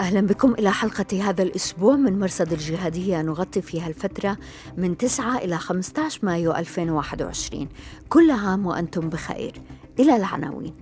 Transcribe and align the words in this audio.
أهلا 0.00 0.20
بكم 0.20 0.54
إلى 0.54 0.72
حلقة 0.72 1.30
هذا 1.30 1.42
الأسبوع 1.42 1.96
من 1.96 2.18
مرصد 2.18 2.52
الجهادية. 2.52 3.22
نغطي 3.22 3.62
فيها 3.62 3.88
الفترة 3.88 4.36
من 4.76 4.96
9 4.96 5.38
إلى 5.38 5.58
15 5.58 6.18
مايو 6.22 6.52
2021 6.52 7.68
كل 8.08 8.30
عام 8.30 8.66
وأنتم 8.66 9.08
بخير. 9.08 9.52
إلى 9.98 10.16
العناوين. 10.16 10.74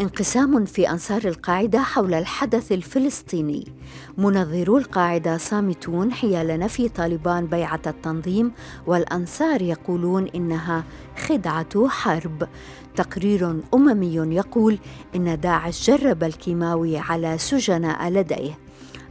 انقسام 0.00 0.64
في 0.64 0.90
أنصار 0.90 1.24
القاعدة 1.24 1.78
حول 1.78 2.14
الحدث 2.14 2.72
الفلسطيني. 2.72 3.72
منظرو 4.18 4.78
القاعدة 4.78 5.38
صامتون 5.38 6.12
حيال 6.12 6.58
نفي 6.58 6.88
طالبان 6.88 7.46
بيعة 7.46 7.80
التنظيم 7.86 8.52
والأنصار 8.86 9.62
يقولون 9.62 10.28
إنها 10.34 10.84
خدعة 11.26 11.88
حرب. 11.88 12.48
تقرير 12.96 13.60
أممي 13.74 14.14
يقول 14.14 14.78
إن 15.16 15.40
داعش 15.40 15.90
جرب 15.90 16.24
الكيماوي 16.24 16.98
على 16.98 17.38
سجناء 17.38 18.08
لديه. 18.08 18.58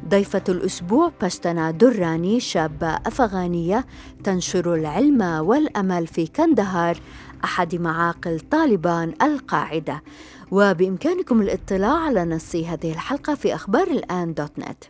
ضيفة 0.09 0.43
الأسبوع 0.49 1.11
باشتنا 1.21 1.71
دراني 1.71 2.39
شابة 2.39 2.87
أفغانية 2.87 3.85
تنشر 4.23 4.73
العلم 4.73 5.21
والأمل 5.21 6.07
في 6.07 6.27
كندهار 6.27 6.97
أحد 7.43 7.75
معاقل 7.75 8.39
طالبان 8.39 9.13
القاعدة. 9.21 10.03
وبإمكانكم 10.51 11.41
الاطلاع 11.41 11.97
على 11.97 12.25
نص 12.25 12.55
هذه 12.55 12.91
الحلقة 12.91 13.35
في 13.35 13.55
أخبار 13.55 13.87
الآن 13.87 14.33
دوت 14.33 14.59
نت. 14.59 14.83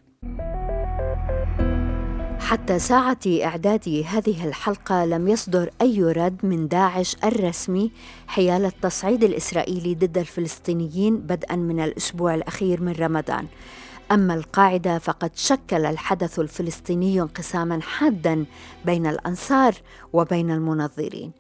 حتى 2.40 2.80
ساعة 2.80 3.20
إعداد 3.44 4.04
هذه 4.08 4.48
الحلقة 4.48 5.06
لم 5.06 5.28
يصدر 5.28 5.70
أي 5.82 6.04
رد 6.04 6.46
من 6.46 6.68
داعش 6.68 7.16
الرسمي 7.24 7.92
حيال 8.28 8.66
التصعيد 8.66 9.24
الإسرائيلي 9.24 9.96
ضد 9.96 10.18
الفلسطينيين 10.18 11.18
بدءا 11.18 11.56
من 11.56 11.80
الأسبوع 11.80 12.36
الأخير 12.36 12.82
من 12.82 12.92
رمضان. 12.92 13.48
أما 14.12 14.34
القاعدة 14.34 15.00
فقد 15.00 15.32
شكل 15.36 15.86
الحدث 15.86 16.40
الفلسطيني 16.40 17.22
انقساما 17.22 17.82
حادا 17.82 18.46
بين 18.86 19.08
الأنصار 19.08 19.76
وبين 20.14 20.52
المنظرين. 20.52 21.32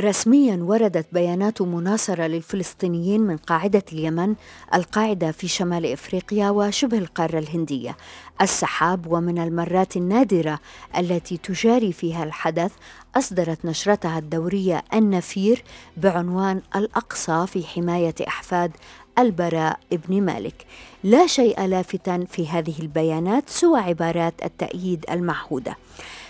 رسميا 0.00 0.56
وردت 0.62 1.06
بيانات 1.12 1.62
مناصرة 1.62 2.26
للفلسطينيين 2.26 3.20
من 3.20 3.36
قاعدة 3.36 3.82
اليمن 3.92 4.34
القاعدة 4.74 5.32
في 5.32 5.48
شمال 5.48 5.86
إفريقيا 5.86 6.50
وشبه 6.50 6.98
القارة 6.98 7.38
الهندية. 7.38 7.96
السحاب 8.40 9.06
ومن 9.12 9.38
المرات 9.38 9.96
النادرة 9.96 10.60
التي 10.98 11.36
تجاري 11.36 11.92
فيها 11.92 12.24
الحدث 12.24 12.72
أصدرت 13.16 13.64
نشرتها 13.64 14.18
الدورية 14.18 14.84
النفير 14.94 15.64
بعنوان 15.96 16.62
الأقصى 16.76 17.46
في 17.46 17.66
حماية 17.66 18.14
أحفاد 18.28 18.72
البراء 19.18 19.78
ابن 19.92 20.22
مالك. 20.22 20.66
لا 21.04 21.26
شيء 21.26 21.60
لافتا 21.66 22.24
في 22.30 22.48
هذه 22.48 22.74
البيانات 22.78 23.48
سوى 23.48 23.80
عبارات 23.80 24.34
التأييد 24.44 25.04
المعهودة. 25.10 25.76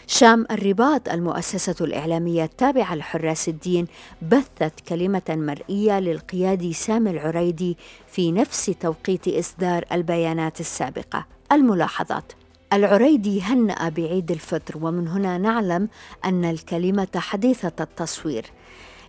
شام 0.07 0.47
الرباط 0.51 1.09
المؤسسة 1.09 1.75
الإعلامية 1.81 2.45
التابعة 2.45 2.95
لحراس 2.95 3.49
الدين 3.49 3.87
بثت 4.23 4.81
كلمة 4.89 5.23
مرئية 5.29 6.01
للقيادي 6.01 6.73
سامي 6.73 7.11
العريدي 7.11 7.77
في 8.09 8.33
نفس 8.33 8.67
توقيت 8.81 9.29
إصدار 9.29 9.85
البيانات 9.93 10.61
السابقة. 10.61 11.27
الملاحظات 11.53 12.33
العريدي 12.73 13.43
هنأ 13.43 13.89
بعيد 13.89 14.31
الفطر 14.31 14.79
ومن 14.87 15.09
هنا 15.09 15.39
نعلم 15.39 15.89
أن 16.25 16.45
الكلمة 16.45 17.09
حديثة 17.17 17.73
التصوير. 17.81 18.45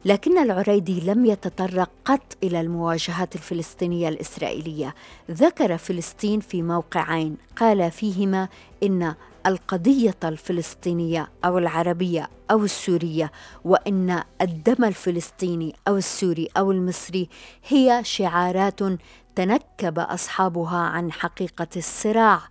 لكن 0.05 0.37
العريدي 0.37 0.99
لم 0.99 1.25
يتطرق 1.25 1.89
قط 2.05 2.37
إلى 2.43 2.61
المواجهات 2.61 3.35
الفلسطينية 3.35 4.09
الإسرائيلية. 4.09 4.95
ذكر 5.31 5.77
فلسطين 5.77 6.39
في 6.39 6.61
موقعين 6.63 7.37
قال 7.55 7.91
فيهما 7.91 8.47
إن 8.83 9.15
القضية 9.45 10.15
الفلسطينية 10.23 11.29
أو 11.45 11.57
العربية 11.57 12.29
أو 12.51 12.63
السورية 12.63 13.31
وإن 13.65 14.23
الدم 14.41 14.83
الفلسطيني 14.83 15.75
أو 15.87 15.97
السوري 15.97 16.47
أو 16.57 16.71
المصري 16.71 17.29
هي 17.67 17.99
شعارات 18.03 18.79
تنكب 19.35 19.99
أصحابها 19.99 20.77
عن 20.77 21.11
حقيقة 21.11 21.67
الصراع. 21.77 22.41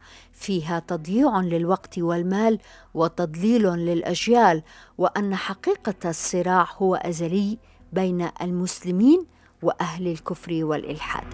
فيها 0.47 0.79
تضييع 0.79 1.41
للوقت 1.41 1.99
والمال 1.99 2.59
وتضليل 2.95 3.63
للأجيال 3.63 4.63
وأن 4.99 5.35
حقيقة 5.35 6.11
الصراع 6.11 6.67
هو 6.79 6.95
أزلي 6.95 7.59
بين 7.93 8.29
المسلمين 8.43 9.27
وأهل 9.63 10.07
الكفر 10.09 10.65
والإلحاد. 10.65 11.25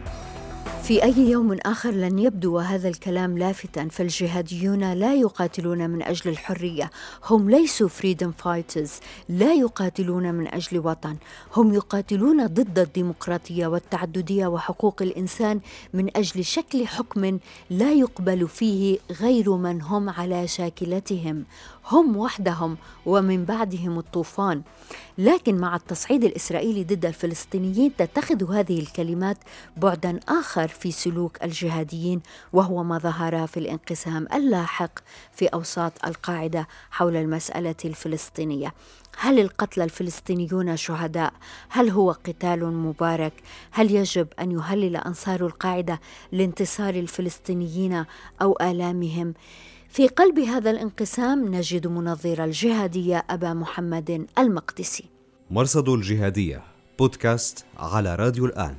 في 0.82 1.02
أي 1.02 1.30
يوم 1.30 1.58
آخر 1.66 1.90
لن 1.90 2.18
يبدو 2.18 2.58
هذا 2.58 2.88
الكلام 2.88 3.38
لافتا 3.38 3.88
فالجهاديون 3.88 4.92
لا 4.92 5.14
يقاتلون 5.14 5.90
من 5.90 6.02
أجل 6.02 6.30
الحرية. 6.30 6.90
هم 7.30 7.50
ليسوا 7.50 7.88
فريدم 7.88 8.32
فايترز 8.32 8.92
لا 9.28 9.54
يقاتلون 9.54 10.34
من 10.34 10.54
أجل 10.54 10.78
وطن. 10.78 11.16
هم 11.56 11.74
يقاتلون 11.74 12.46
ضد 12.46 12.78
الديمقراطية 12.78 13.66
والتعددية 13.66 14.46
وحقوق 14.46 15.02
الإنسان 15.02 15.60
من 15.94 16.16
أجل 16.16 16.44
شكل 16.44 16.86
حكم 16.86 17.38
لا 17.70 17.92
يقبل 17.92 18.48
فيه 18.48 18.98
غير 19.20 19.56
من 19.56 19.82
هم 19.82 20.10
على 20.10 20.48
شاكلتهم. 20.48 21.44
هم 21.90 22.16
وحدهم 22.16 22.76
ومن 23.06 23.44
بعدهم 23.44 23.98
الطوفان. 23.98 24.62
لكن 25.22 25.56
مع 25.56 25.76
التصعيد 25.76 26.24
الإسرائيلي 26.24 26.84
ضد 26.84 27.06
الفلسطينيين 27.06 27.96
تتخذ 27.96 28.52
هذه 28.52 28.80
الكلمات 28.80 29.38
بعدا 29.76 30.20
آخر 30.28 30.68
في 30.68 30.92
سلوك 30.92 31.42
الجهاديين 31.44 32.22
وهو 32.52 32.82
ما 32.82 32.98
ظهر 32.98 33.46
في 33.46 33.56
الانقسام 33.56 34.26
اللاحق 34.34 34.98
في 35.32 35.46
أوساط 35.46 35.92
القاعدة 36.06 36.68
حول 36.90 37.16
المسألة 37.16 37.74
الفلسطينية. 37.84 38.74
هل 39.18 39.40
القتلى 39.40 39.84
الفلسطينيون 39.84 40.76
شهداء؟ 40.76 41.32
هل 41.68 41.90
هو 41.90 42.10
قتال 42.10 42.64
مبارك؟ 42.64 43.32
هل 43.70 43.90
يجب 43.90 44.28
أن 44.40 44.52
يهلل 44.52 44.96
أنصار 44.96 45.46
القاعدة 45.46 46.00
لانتصار 46.32 46.94
الفلسطينيين 46.94 48.04
أو 48.42 48.58
آلامهم؟ 48.60 49.34
في 49.88 50.08
قلب 50.08 50.38
هذا 50.38 50.70
الانقسام 50.70 51.54
نجد 51.54 51.86
منظر 51.86 52.44
الجهادية 52.44 53.24
أبا 53.30 53.54
محمد 53.54 54.26
المقدسي. 54.38 55.11
مرصد 55.52 55.88
الجهادية 55.88 56.62
بودكاست 56.98 57.64
على 57.76 58.14
راديو 58.14 58.46
الآن. 58.46 58.74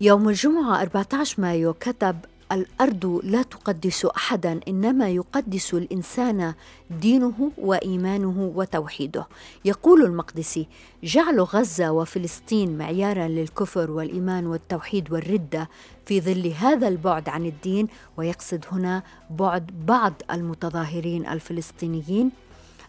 يوم 0.00 0.28
الجمعة 0.28 0.82
14 0.82 1.40
مايو 1.42 1.72
كتب 1.72 2.16
الأرض 2.52 3.20
لا 3.24 3.42
تقدس 3.42 4.04
أحدا 4.04 4.60
إنما 4.68 5.08
يقدس 5.08 5.74
الإنسان 5.74 6.54
دينه 7.00 7.52
وإيمانه 7.58 8.52
وتوحيده. 8.54 9.26
يقول 9.64 10.04
المقدسي 10.04 10.66
جعل 11.04 11.40
غزة 11.40 11.92
وفلسطين 11.92 12.78
معيارا 12.78 13.28
للكفر 13.28 13.90
والإيمان 13.90 14.46
والتوحيد 14.46 15.12
والرده 15.12 15.68
في 16.06 16.20
ظل 16.20 16.46
هذا 16.46 16.88
البعد 16.88 17.28
عن 17.28 17.46
الدين 17.46 17.88
ويقصد 18.16 18.64
هنا 18.72 19.02
بعد 19.30 19.70
بعض 19.86 20.12
المتظاهرين 20.30 21.26
الفلسطينيين 21.26 22.30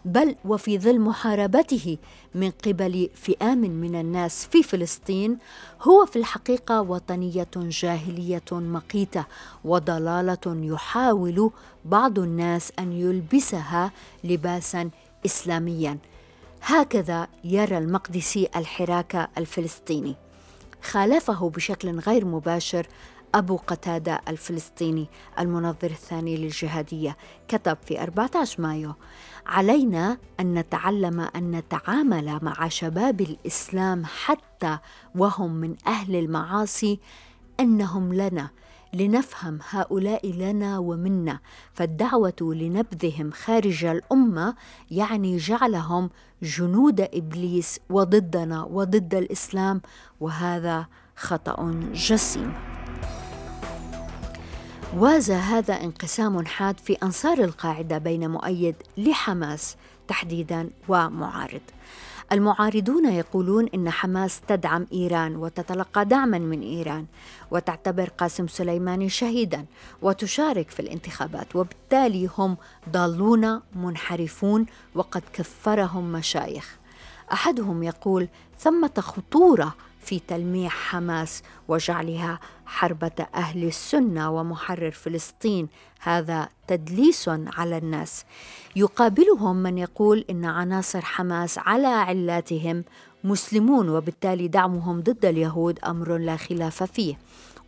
بل 0.04 0.36
وفي 0.44 0.78
ظل 0.78 1.00
محاربته 1.00 1.98
من 2.34 2.50
قبل 2.50 3.10
فئام 3.14 3.58
من 3.58 4.00
الناس 4.00 4.46
في 4.46 4.62
فلسطين 4.62 5.38
هو 5.82 6.06
في 6.06 6.16
الحقيقة 6.16 6.80
وطنية 6.80 7.48
جاهلية 7.56 8.42
مقيتة 8.52 9.24
وضلالة 9.64 10.38
يحاول 10.46 11.50
بعض 11.84 12.18
الناس 12.18 12.72
أن 12.78 12.92
يلبسها 12.92 13.92
لباسا 14.24 14.90
اسلاميا. 15.26 15.98
هكذا 16.62 17.28
يرى 17.44 17.78
المقدسي 17.78 18.48
الحراك 18.56 19.30
الفلسطيني. 19.38 20.16
خالفه 20.82 21.50
بشكل 21.50 21.98
غير 21.98 22.24
مباشر 22.24 22.86
أبو 23.34 23.56
قتادة 23.56 24.20
الفلسطيني 24.28 25.08
المنظر 25.38 25.90
الثاني 25.90 26.36
للجهادية 26.36 27.16
كتب 27.48 27.78
في 27.86 28.02
14 28.02 28.62
مايو 28.62 28.94
علينا 29.46 30.18
أن 30.40 30.54
نتعلم 30.54 31.20
أن 31.20 31.50
نتعامل 31.50 32.38
مع 32.42 32.68
شباب 32.68 33.20
الإسلام 33.20 34.04
حتى 34.04 34.78
وهم 35.14 35.52
من 35.52 35.76
أهل 35.86 36.16
المعاصي 36.16 37.00
أنهم 37.60 38.12
لنا 38.14 38.50
لنفهم 38.94 39.58
هؤلاء 39.70 40.32
لنا 40.32 40.78
ومنا 40.78 41.40
فالدعوة 41.72 42.36
لنبذهم 42.40 43.30
خارج 43.30 43.84
الأمة 43.84 44.54
يعني 44.90 45.36
جعلهم 45.36 46.10
جنود 46.42 47.00
إبليس 47.00 47.80
وضدنا 47.90 48.64
وضد 48.64 49.14
الإسلام 49.14 49.80
وهذا 50.20 50.86
خطأ 51.16 51.80
جسيم. 51.92 52.79
وازى 54.96 55.34
هذا 55.34 55.74
انقسام 55.74 56.46
حاد 56.46 56.80
في 56.80 56.92
أنصار 56.92 57.38
القاعدة 57.38 57.98
بين 57.98 58.30
مؤيد 58.30 58.74
لحماس 58.96 59.76
تحديدا 60.08 60.70
ومعارض. 60.88 61.60
المعارضون 62.32 63.12
يقولون 63.12 63.68
إن 63.74 63.90
حماس 63.90 64.40
تدعم 64.48 64.86
إيران 64.92 65.36
وتتلقى 65.36 66.04
دعما 66.04 66.38
من 66.38 66.62
إيران 66.62 67.06
وتعتبر 67.50 68.08
قاسم 68.08 68.48
سليماني 68.48 69.08
شهيدا 69.08 69.64
وتشارك 70.02 70.70
في 70.70 70.80
الانتخابات 70.80 71.56
وبالتالي 71.56 72.30
هم 72.38 72.56
ضالون 72.90 73.60
منحرفون 73.74 74.66
وقد 74.94 75.22
كفرهم 75.32 76.12
مشايخ. 76.12 76.76
أحدهم 77.32 77.82
يقول 77.82 78.28
ثمة 78.58 78.94
خطورة 78.98 79.74
في 80.00 80.20
تلميح 80.28 80.72
حماس 80.72 81.42
وجعلها 81.68 82.40
حربة 82.66 83.26
أهل 83.34 83.64
السنة 83.64 84.30
ومحرر 84.30 84.90
فلسطين. 84.90 85.68
هذا 86.00 86.48
تدليس 86.66 87.28
على 87.28 87.78
الناس. 87.78 88.24
يقابلهم 88.76 89.56
من 89.56 89.78
يقول 89.78 90.24
إن 90.30 90.44
عناصر 90.44 91.00
حماس 91.00 91.58
على 91.58 91.86
علاتهم 91.86 92.84
مسلمون 93.24 93.88
وبالتالي 93.88 94.48
دعمهم 94.48 95.00
ضد 95.00 95.24
اليهود 95.24 95.78
أمر 95.78 96.16
لا 96.16 96.36
خلاف 96.36 96.82
فيه. 96.82 97.18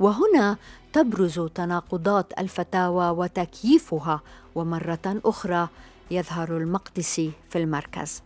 وهنا 0.00 0.56
تبرز 0.92 1.40
تناقضات 1.40 2.32
الفتاوى 2.38 3.08
وتكييفها. 3.08 4.20
ومرة 4.54 5.20
أخرى 5.24 5.68
يظهر 6.10 6.56
المقدسي 6.56 7.32
في 7.50 7.58
المركز. 7.58 8.22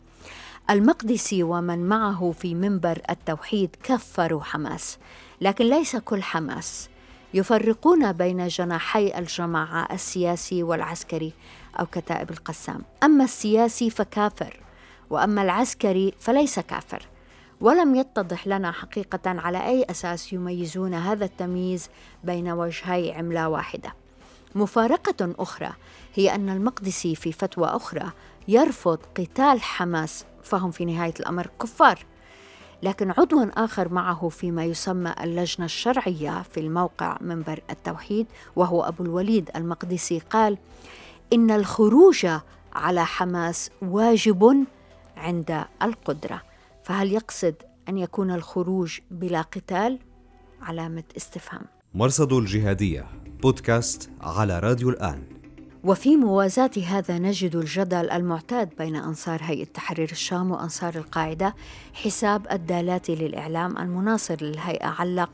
المقدسي 0.70 1.42
ومن 1.42 1.88
معه 1.88 2.34
في 2.38 2.54
منبر 2.54 3.02
التوحيد 3.10 3.76
كفروا 3.82 4.42
حماس 4.42 4.98
لكن 5.40 5.64
ليس 5.64 5.96
كل 5.96 6.22
حماس. 6.22 6.88
يفرقون 7.34 8.12
بين 8.12 8.48
جناحي 8.48 9.18
الجماعة 9.18 9.88
السياسي 9.92 10.62
والعسكري 10.62 11.32
أو 11.80 11.86
كتائب 11.86 12.30
القسام. 12.30 12.82
أما 13.02 13.24
السياسي 13.24 13.90
فكافر 13.90 14.60
وأما 15.10 15.42
العسكري 15.42 16.14
فليس 16.18 16.60
كافر. 16.60 17.08
ولم 17.60 17.94
يتضح 17.94 18.46
لنا 18.46 18.72
حقيقة 18.72 19.20
على 19.26 19.66
أي 19.66 19.86
أساس 19.90 20.32
يميزون 20.32 20.94
هذا 20.94 21.24
التمييز 21.24 21.90
بين 22.24 22.50
وجهي 22.50 23.12
عملة 23.12 23.48
واحدة. 23.48 24.05
مفارقة 24.56 25.34
أخرى 25.38 25.72
هي 26.14 26.34
أن 26.34 26.48
المقدسي 26.48 27.14
في 27.14 27.32
فتوى 27.32 27.66
أخرى 27.66 28.12
يرفض 28.48 28.98
قتال 29.16 29.62
حماس 29.62 30.24
فهم 30.42 30.70
في 30.70 30.84
نهاية 30.84 31.14
الأمر 31.20 31.50
كفار. 31.60 31.98
لكن 32.82 33.10
عضو 33.10 33.42
آخر 33.42 33.92
معه 33.92 34.28
فيما 34.28 34.64
يسمى 34.64 35.14
اللجنة 35.20 35.64
الشرعية 35.64 36.42
في 36.42 36.60
الموقع 36.60 37.18
منبر 37.20 37.60
التوحيد 37.70 38.26
وهو 38.56 38.82
أبو 38.82 39.02
الوليد 39.02 39.50
المقدسي 39.56 40.18
قال 40.18 40.58
إن 41.32 41.50
الخروج 41.50 42.26
على 42.72 43.04
حماس 43.04 43.70
واجب 43.82 44.64
عند 45.16 45.64
القدرة. 45.82 46.42
فهل 46.84 47.12
يقصد 47.12 47.54
أن 47.88 47.98
يكون 47.98 48.30
الخروج 48.30 48.98
بلا 49.10 49.42
قتال؟ 49.42 49.98
علامة 50.62 51.04
استفهام. 51.16 51.62
مرصد 51.94 52.32
الجهادية. 52.32 53.25
بودكاست 53.42 54.10
على 54.20 54.58
راديو 54.58 54.90
الآن. 54.90 55.22
وفي 55.84 56.16
موازاة 56.16 56.70
هذا 56.86 57.18
نجد 57.18 57.56
الجدل 57.56 58.10
المعتاد 58.10 58.68
بين 58.78 58.96
أنصار 58.96 59.40
هيئة 59.42 59.64
تحرير 59.64 60.10
الشام 60.12 60.50
وأنصار 60.50 60.94
القاعدة 60.94 61.54
حساب 61.94 62.46
الدالات 62.52 63.10
للإعلام 63.10 63.78
المناصر 63.78 64.36
للهيئة 64.40 64.86
علق 64.86 65.30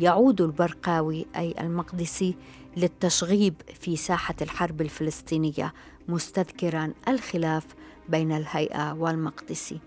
يعود 0.00 0.40
البرقاوي 0.40 1.26
أي 1.36 1.54
المقدسي 1.60 2.36
للتشغيب 2.76 3.54
في 3.80 3.96
ساحة 3.96 4.34
الحرب 4.42 4.80
الفلسطينية 4.80 5.72
مستذكرا 6.08 6.92
الخلاف 7.08 7.66
بين 8.08 8.32
الهيئة 8.32 8.92
والمقدسي. 8.92 9.80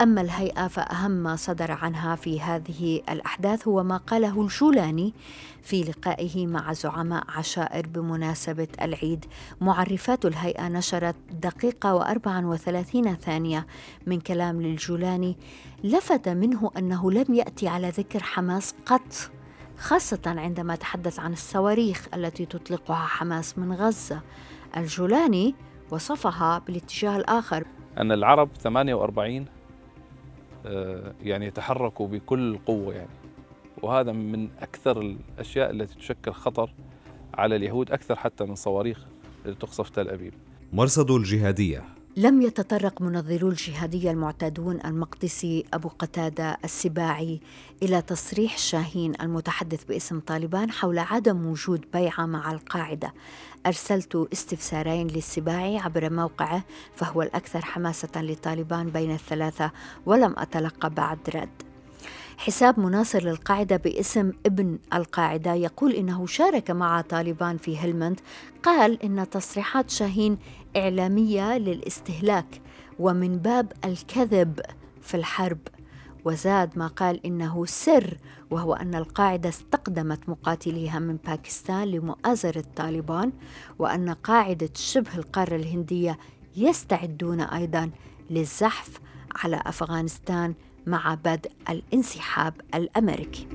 أما 0.00 0.20
الهيئة 0.20 0.68
فأهم 0.68 1.10
ما 1.10 1.36
صدر 1.36 1.72
عنها 1.72 2.16
في 2.16 2.40
هذه 2.40 3.02
الأحداث 3.10 3.68
هو 3.68 3.82
ما 3.82 3.96
قاله 3.96 4.42
الجولاني 4.42 5.14
في 5.62 5.82
لقائه 5.82 6.46
مع 6.46 6.72
زعماء 6.72 7.24
عشائر 7.28 7.86
بمناسبة 7.86 8.68
العيد. 8.82 9.24
معرفات 9.60 10.24
الهيئة 10.24 10.68
نشرت 10.68 11.16
دقيقة 11.42 11.94
وأربعا 11.94 12.46
وثلاثين 12.46 13.14
ثانية 13.14 13.66
من 14.06 14.20
كلام 14.20 14.62
للجولاني 14.62 15.36
لفت 15.84 16.28
منه 16.28 16.70
أنه 16.78 17.10
لم 17.10 17.34
يأتي 17.34 17.68
على 17.68 17.88
ذكر 17.88 18.22
حماس 18.22 18.74
قط 18.86 19.30
خاصة 19.78 20.20
عندما 20.26 20.74
تحدث 20.74 21.20
عن 21.20 21.32
الصواريخ 21.32 22.08
التي 22.14 22.46
تطلقها 22.46 23.06
حماس 23.06 23.58
من 23.58 23.72
غزة. 23.72 24.20
الجولاني 24.76 25.54
وصفها 25.90 26.58
بالاتجاه 26.58 27.16
الآخر. 27.16 27.64
أن 27.98 28.12
العرب 28.12 28.48
48 28.62 29.42
آه، 29.42 29.61
يعني 31.22 31.46
يتحركوا 31.46 32.08
بكل 32.08 32.58
قوة 32.66 32.94
يعني. 32.94 33.10
وهذا 33.82 34.12
من 34.12 34.48
أكثر 34.58 35.00
الأشياء 35.00 35.70
التي 35.70 35.94
تشكل 35.94 36.32
خطر 36.32 36.70
على 37.34 37.56
اليهود 37.56 37.90
أكثر 37.90 38.16
حتى 38.16 38.44
من 38.44 38.54
صواريخ 38.54 39.06
اللي 39.44 39.56
تقصف 39.56 39.88
تل 39.90 40.08
أبيب. 40.08 40.34
مرصد 40.72 41.10
الجهادية. 41.10 41.84
لم 42.16 42.42
يتطرق 42.42 43.02
منظرو 43.02 43.48
الجهادية 43.48 44.10
المعتادون 44.10 44.80
المقدسي 44.84 45.64
أبو 45.74 45.88
قتادة 45.88 46.58
السباعي 46.64 47.40
إلى 47.82 48.02
تصريح 48.02 48.58
شاهين 48.58 49.12
المتحدث 49.20 49.84
باسم 49.84 50.20
طالبان 50.20 50.70
حول 50.70 50.98
عدم 50.98 51.46
وجود 51.46 51.84
بيعة 51.92 52.26
مع 52.26 52.52
القاعدة. 52.52 53.14
أرسلت 53.66 54.28
استفسارين 54.32 55.06
للسباعي 55.06 55.78
عبر 55.78 56.10
موقعه 56.10 56.64
فهو 56.96 57.22
الأكثر 57.22 57.60
حماسة 57.60 58.22
لطالبان 58.22 58.90
بين 58.90 59.12
الثلاثة 59.12 59.70
ولم 60.06 60.34
أتلقى 60.38 60.90
بعد 60.90 61.18
رد. 61.34 61.71
حساب 62.38 62.80
مناصر 62.80 63.22
للقاعدة 63.22 63.76
باسم 63.76 64.32
ابن 64.46 64.78
القاعدة. 64.94 65.54
يقول 65.54 65.92
إنه 65.92 66.26
شارك 66.26 66.70
مع 66.70 67.00
طالبان 67.00 67.56
في 67.56 67.78
هلمند. 67.78 68.20
قال 68.62 69.02
إن 69.02 69.30
تصريحات 69.30 69.90
شاهين 69.90 70.38
إعلامية 70.76 71.58
للاستهلاك 71.58 72.60
ومن 72.98 73.38
باب 73.38 73.72
الكذب 73.84 74.60
في 75.02 75.16
الحرب. 75.16 75.58
وزاد 76.24 76.78
ما 76.78 76.86
قال 76.86 77.26
إنه 77.26 77.66
سر 77.66 78.16
وهو 78.50 78.74
أن 78.74 78.94
القاعدة 78.94 79.48
استقدمت 79.48 80.28
مقاتليها 80.28 80.98
من 80.98 81.16
باكستان 81.16 81.84
لمؤازرة 81.84 82.64
طالبان 82.76 83.32
وأن 83.78 84.10
قاعدة 84.10 84.70
شبه 84.74 85.14
القارة 85.14 85.56
الهندية 85.56 86.18
يستعدون 86.56 87.40
أيضا 87.40 87.90
للزحف 88.30 89.00
على 89.34 89.62
أفغانستان 89.66 90.54
مع 90.86 91.14
بدء 91.14 91.50
الانسحاب 91.70 92.54
الأمريكي. 92.74 93.46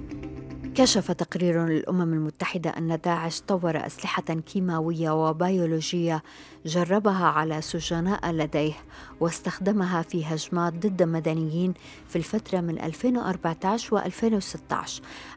كشف 0.75 1.11
تقرير 1.11 1.65
للأمم 1.65 2.13
المتحدة 2.13 2.69
أن 2.69 2.99
داعش 3.05 3.41
طور 3.41 3.85
أسلحة 3.85 4.23
كيماوية 4.23 5.29
وبيولوجية 5.29 6.23
جربها 6.67 7.25
على 7.25 7.61
سجناء 7.61 8.31
لديه 8.31 8.73
واستخدمها 9.19 10.01
في 10.01 10.25
هجمات 10.25 10.73
ضد 10.73 11.03
مدنيين 11.03 11.73
في 12.07 12.15
الفترة 12.15 12.61
من 12.61 12.79
2014 12.79 14.01
و2016 14.01 14.75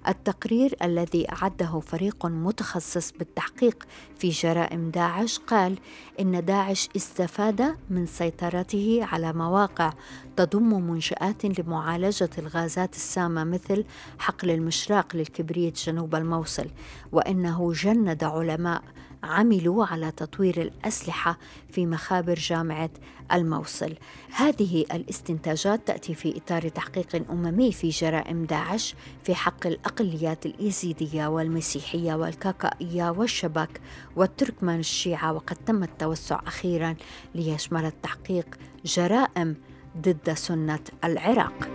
التقرير 0.08 0.76
الذي 0.82 1.32
أعده 1.32 1.80
فريق 1.80 2.26
متخصص 2.26 3.12
بالتحقيق 3.12 3.84
في 4.18 4.28
جرائم 4.28 4.90
داعش 4.90 5.38
قال 5.38 5.78
إن 6.20 6.44
داعش 6.44 6.88
استفاد 6.96 7.76
من 7.90 8.06
سيطرته 8.06 9.00
على 9.12 9.32
مواقع 9.32 9.92
تضم 10.36 10.90
منشآت 10.90 11.60
لمعالجة 11.60 12.30
الغازات 12.38 12.94
السامة 12.94 13.44
مثل 13.44 13.84
حقل 14.18 14.50
المشراق 14.50 15.16
للكبريت 15.16 15.78
جنوب 15.78 16.14
الموصل 16.14 16.66
وإنه 17.12 17.72
جند 17.72 18.24
علماء 18.24 18.82
عملوا 19.22 19.86
على 19.86 20.10
تطوير 20.10 20.62
الأسلحة 20.62 21.38
في 21.68 21.86
مخابر 21.86 22.34
جامعة 22.34 22.90
الموصل. 23.32 23.94
هذه 24.32 24.84
الاستنتاجات 24.92 25.86
تأتي 25.86 26.14
في 26.14 26.36
إطار 26.36 26.68
تحقيق 26.68 27.30
أممي 27.30 27.72
في 27.72 27.88
جرائم 27.88 28.44
داعش 28.44 28.94
في 29.24 29.34
حق 29.34 29.66
الأقليات 29.66 30.46
الإيزيدية 30.46 31.26
والمسيحية 31.26 32.14
والكاكائية 32.14 33.10
والشبك 33.10 33.80
والتركمان 34.16 34.78
الشيعة 34.80 35.32
وقد 35.32 35.56
تم 35.56 35.82
التوسع 35.82 36.40
أخيرا 36.46 36.94
ليشمل 37.34 37.84
التحقيق 37.84 38.46
جرائم 38.84 39.56
ضد 39.98 40.32
سنة 40.32 40.80
العراق. 41.04 41.68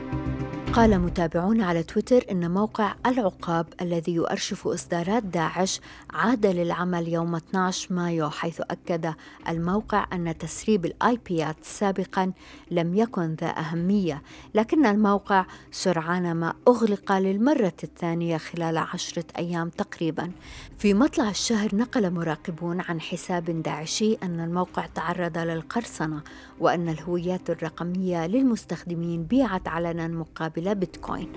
قال 0.76 1.00
متابعون 1.00 1.62
على 1.62 1.84
تويتر 1.84 2.26
إن 2.32 2.52
موقع 2.52 2.94
العقاب 3.06 3.68
الذي 3.82 4.14
يؤرشف 4.14 4.68
إصدارات 4.68 5.24
داعش 5.24 5.82
عاد 6.10 6.46
للعمل 6.46 7.08
يوم 7.08 7.36
12 7.36 7.94
مايو 7.94 8.30
حيث 8.30 8.62
أكد 8.62 9.14
الموقع 9.50 10.08
أن 10.14 10.38
تسريب 10.38 10.86
ال 10.86 11.20
IP 11.30 11.47
ات 11.47 11.56
سابقا 11.62 12.32
لم 12.72 12.96
يكن 12.96 13.36
ذا 13.42 13.60
أهمية. 13.60 14.22
لكن 14.56 14.86
الموقع 14.86 15.46
سرعان 15.72 16.32
ما 16.32 16.54
أغلق 16.68 17.12
للمرة 17.12 17.74
الثانية 17.84 18.38
خلال 18.38 18.78
عشرة 18.78 19.26
أيام 19.38 19.70
تقريبا. 19.70 20.32
في 20.78 20.94
مطلع 20.94 21.30
الشهر 21.30 21.76
نقل 21.76 22.12
مراقبون 22.12 22.82
عن 22.82 23.02
حساب 23.02 23.62
داعشي 23.64 24.14
أن 24.14 24.40
الموقع 24.40 24.86
تعرض 24.86 25.38
للقرصنة 25.38 26.22
وأن 26.60 26.90
الهويات 26.90 27.50
الرقمية 27.50 28.28
للمستخدمين 28.28 29.24
بيعت 29.24 29.68
علنا 29.68 30.08
مقابل 30.08 30.65
بيتكوين. 30.74 31.32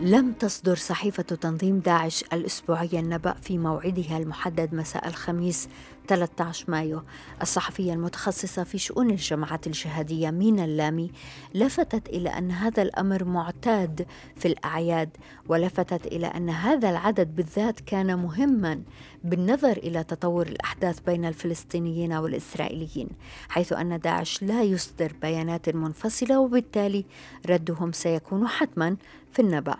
لم 0.00 0.32
تصدر 0.32 0.74
صحيفة 0.74 1.22
تنظيم 1.22 1.78
داعش 1.78 2.24
الأسبوعية 2.32 3.00
النبأ 3.00 3.32
في 3.32 3.58
موعدها 3.58 4.18
المحدد 4.18 4.74
مساء 4.74 5.08
الخميس 5.08 5.68
13 6.08 6.70
مايو. 6.70 7.02
الصحفية 7.42 7.92
المتخصصة 7.92 8.64
في 8.64 8.78
شؤون 8.78 9.10
الجماعات 9.10 9.66
الجهادية 9.66 10.30
مينا 10.30 10.64
اللامي 10.64 11.10
لفتت 11.54 12.08
إلى 12.08 12.28
أن 12.28 12.50
هذا 12.50 12.82
الأمر 12.82 13.24
معتاد 13.24 14.06
في 14.36 14.48
الأعياد 14.48 15.08
ولفتت 15.48 16.06
إلى 16.06 16.26
أن 16.26 16.50
هذا 16.50 16.90
العدد 16.90 17.36
بالذات 17.36 17.80
كان 17.80 18.18
مهما 18.18 18.82
بالنظر 19.24 19.76
إلى 19.76 20.04
تطور 20.04 20.46
الأحداث 20.46 21.00
بين 21.00 21.24
الفلسطينيين 21.24 22.12
والإسرائيليين 22.12 23.08
حيث 23.48 23.72
أن 23.72 24.00
داعش 24.00 24.42
لا 24.42 24.62
يصدر 24.62 25.12
بيانات 25.22 25.68
منفصلة 25.68 26.40
وبالتالي 26.40 27.04
ردهم 27.46 27.92
سيكون 27.92 28.48
حتما 28.48 28.96
في 29.32 29.42
النبأ. 29.42 29.76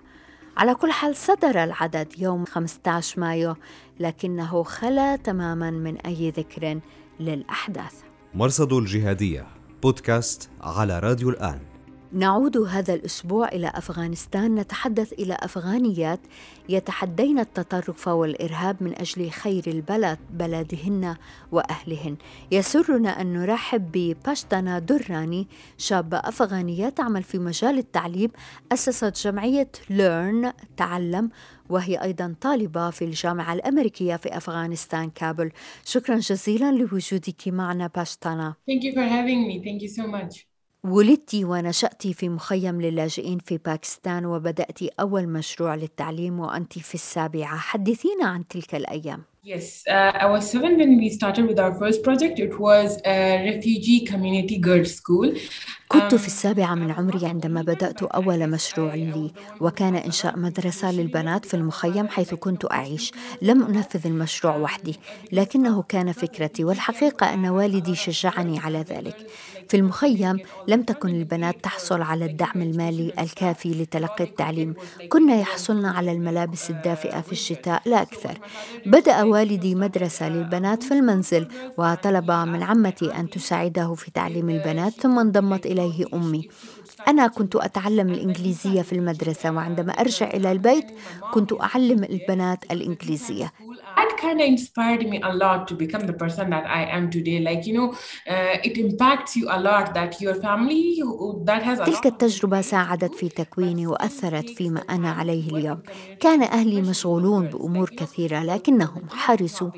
على 0.57 0.75
كل 0.75 0.93
حال 0.93 1.17
صدر 1.17 1.65
العدد 1.65 2.19
يوم 2.19 2.45
15 2.45 3.21
مايو 3.21 3.55
لكنه 4.01 4.63
خلا 4.63 5.17
تماما 5.17 5.71
من 5.71 5.97
أي 5.97 6.31
ذكر 6.31 6.81
للأحداث. 7.21 7.95
مرصد 8.35 8.73
الجهادية 8.73 9.47
بودكاست 9.83 10.51
على 10.61 10.99
راديو 10.99 11.31
الآن. 11.31 11.68
نعود 12.13 12.57
هذا 12.57 12.95
الأسبوع 12.95 13.49
إلى 13.49 13.73
أفغانستان 13.75 14.55
نتحدث 14.55 15.13
إلى 15.13 15.37
أفغانيات 15.41 16.21
يتحدين 16.69 17.39
التطرف 17.39 18.09
والإرهاب 18.09 18.83
من 18.83 18.95
أجل 19.01 19.31
خير 19.31 19.63
البلد 19.67 20.19
بلدهن 20.31 21.17
وأهلهن 21.53 22.17
يسرنا 22.51 23.21
أن 23.21 23.33
نرحب 23.33 23.93
بباشتانا 23.93 24.79
دراني 24.79 25.47
شابه 25.79 26.17
افغانيه 26.19 26.89
تعمل 26.89 27.23
في 27.23 27.39
مجال 27.39 27.79
التعليم 27.79 28.31
أسست 28.73 29.25
جمعية 29.25 29.69
Learn 29.91 30.53
تعلم 30.77 31.31
وهي 31.69 32.03
أيضا 32.03 32.35
طالبة 32.41 32.91
في 32.91 33.05
الجامعة 33.05 33.53
الأمريكية 33.53 34.17
في 34.17 34.37
أفغانستان 34.37 35.11
كابل 35.11 35.51
شكرا 35.85 36.17
جزيلا 36.17 36.73
لوجودك 36.73 37.49
معنا 37.49 37.87
باشتانا 37.87 38.55
Thank 38.71 38.83
you 38.85 38.93
for 38.93 39.05
having 39.05 39.47
me. 39.49 39.63
Thank 39.65 39.83
you 39.83 39.89
so 39.89 40.07
much. 40.07 40.48
ولدت 40.85 41.35
ونشأت 41.35 42.07
في 42.07 42.29
مخيم 42.29 42.81
للاجئين 42.81 43.39
في 43.39 43.59
باكستان 43.59 44.27
وبدأت 44.27 44.83
أول 45.01 45.29
مشروع 45.29 45.75
للتعليم 45.75 46.41
وأنت 46.41 46.79
في 46.79 46.95
السابعة 46.95 47.57
حدثينا 47.57 48.27
عن 48.27 48.49
تلك 48.49 48.75
الأيام 48.75 49.23
Yes, 49.45 49.85
uh, 49.89 50.13
I 50.25 50.27
was 50.27 50.51
seven 50.51 50.77
when 50.77 50.99
we 50.99 51.09
started 51.09 51.47
with 51.47 51.59
our 51.59 51.73
first 51.83 52.03
project. 52.03 52.39
It 52.39 52.59
was 52.61 53.01
a 53.07 53.19
refugee 53.51 54.01
community 54.05 54.59
girls' 54.59 54.95
school. 54.95 55.33
كنت 55.89 56.15
في 56.15 56.27
السابعة 56.27 56.75
من 56.75 56.91
عمري 56.91 57.27
عندما 57.27 57.63
بدأت 57.63 58.03
أول 58.03 58.51
مشروع 58.51 58.95
لي 58.95 59.33
وكان 59.61 59.95
إنشاء 59.95 60.39
مدرسة 60.39 60.93
للبنات 60.93 61.45
في 61.45 61.55
المخيم 61.55 62.09
حيث 62.09 62.35
كنت 62.35 62.73
أعيش 62.73 63.13
لم 63.43 63.63
أنفذ 63.63 64.07
المشروع 64.07 64.57
وحدي 64.57 64.97
لكنه 65.33 65.83
كان 65.83 66.13
فكرتي 66.13 66.65
والحقيقة 66.65 67.35
أن 67.35 67.47
والدي 67.47 67.95
شجعني 67.95 68.59
على 68.59 68.79
ذلك 68.79 69.27
في 69.69 69.77
المخيم 69.77 70.39
لم 70.69 70.83
تكن 70.83 71.09
البنات 71.09 71.65
تحصل 71.65 72.03
على 72.03 72.25
الدعم 72.25 72.63
المالي 72.63 73.13
الكافي 73.19 73.69
لتلقي 73.69 74.25
التعليم. 74.25 74.75
كنا 75.09 75.35
يحصلن 75.35 75.85
على 75.85 76.13
الملابس 76.13 76.71
الدافئة 76.71 77.21
في 77.21 77.33
الشتاء 77.33 77.83
لا 77.87 78.03
أكثر. 78.03 78.39
بدأ 78.87 79.23
والدي 79.23 79.75
مدرسة 79.75 80.29
للبنات 80.29 80.83
في 80.83 80.95
المنزل 80.95 81.49
وطلب 81.79 82.31
من 82.31 82.63
عمتي 82.63 83.15
أن 83.15 83.31
تساعده 83.31 83.95
في 83.95 84.11
تعليم 84.11 84.51
البنات 84.51 84.93
ثم 84.93 85.19
انضمت 85.19 85.67
إليه 85.67 86.05
أمي. 86.15 86.49
أنا 87.09 87.27
كنت 87.27 87.57
أتعلم 87.57 88.09
الإنجليزية 88.09 88.83
في 88.83 88.93
المدرسة 88.93 89.51
وعندما 89.51 89.93
أرجع 89.93 90.31
إلى 90.31 90.53
البيت 90.53 90.87
كنت 91.35 91.53
أعلم 91.61 92.05
البنات 92.05 92.65
الإنجليزية. 92.73 93.53
That 93.99 94.13
kind 94.25 94.41
of 94.43 94.47
inspired 94.55 95.03
me 95.13 95.19
a 95.31 95.33
lot 95.45 95.61
to 95.69 95.75
become 95.85 96.05
the 96.11 96.17
person 96.23 96.47
that 96.55 96.65
I 96.81 96.83
am 96.97 97.05
today. 97.17 97.39
Like, 97.49 97.63
you 97.69 97.75
know, 97.79 97.89
uh, 98.35 98.69
it 98.69 98.75
impacts 98.85 99.33
you 99.39 99.45
a 99.57 99.59
lot 99.69 99.87
that 99.99 100.13
your 100.25 100.35
family 100.47 100.85
that 101.49 101.63
has 101.69 101.79
a 101.81 101.85
تلك 101.85 102.07
التجربة 102.07 102.61
ساعدت 102.61 103.15
في 103.15 103.29
تكويني 103.29 103.87
وأثرت 103.87 104.51
فيما 104.51 104.81
أنا 104.81 105.11
عليه 105.11 105.51
اليوم. 105.51 105.83
كان 106.21 106.43
أهلي 106.43 106.83
مشغولون 106.83 107.47
بأمور 107.47 107.91
كثيرة 107.91 108.43
لكنهم 108.43 109.09
حرصوا 109.11 109.71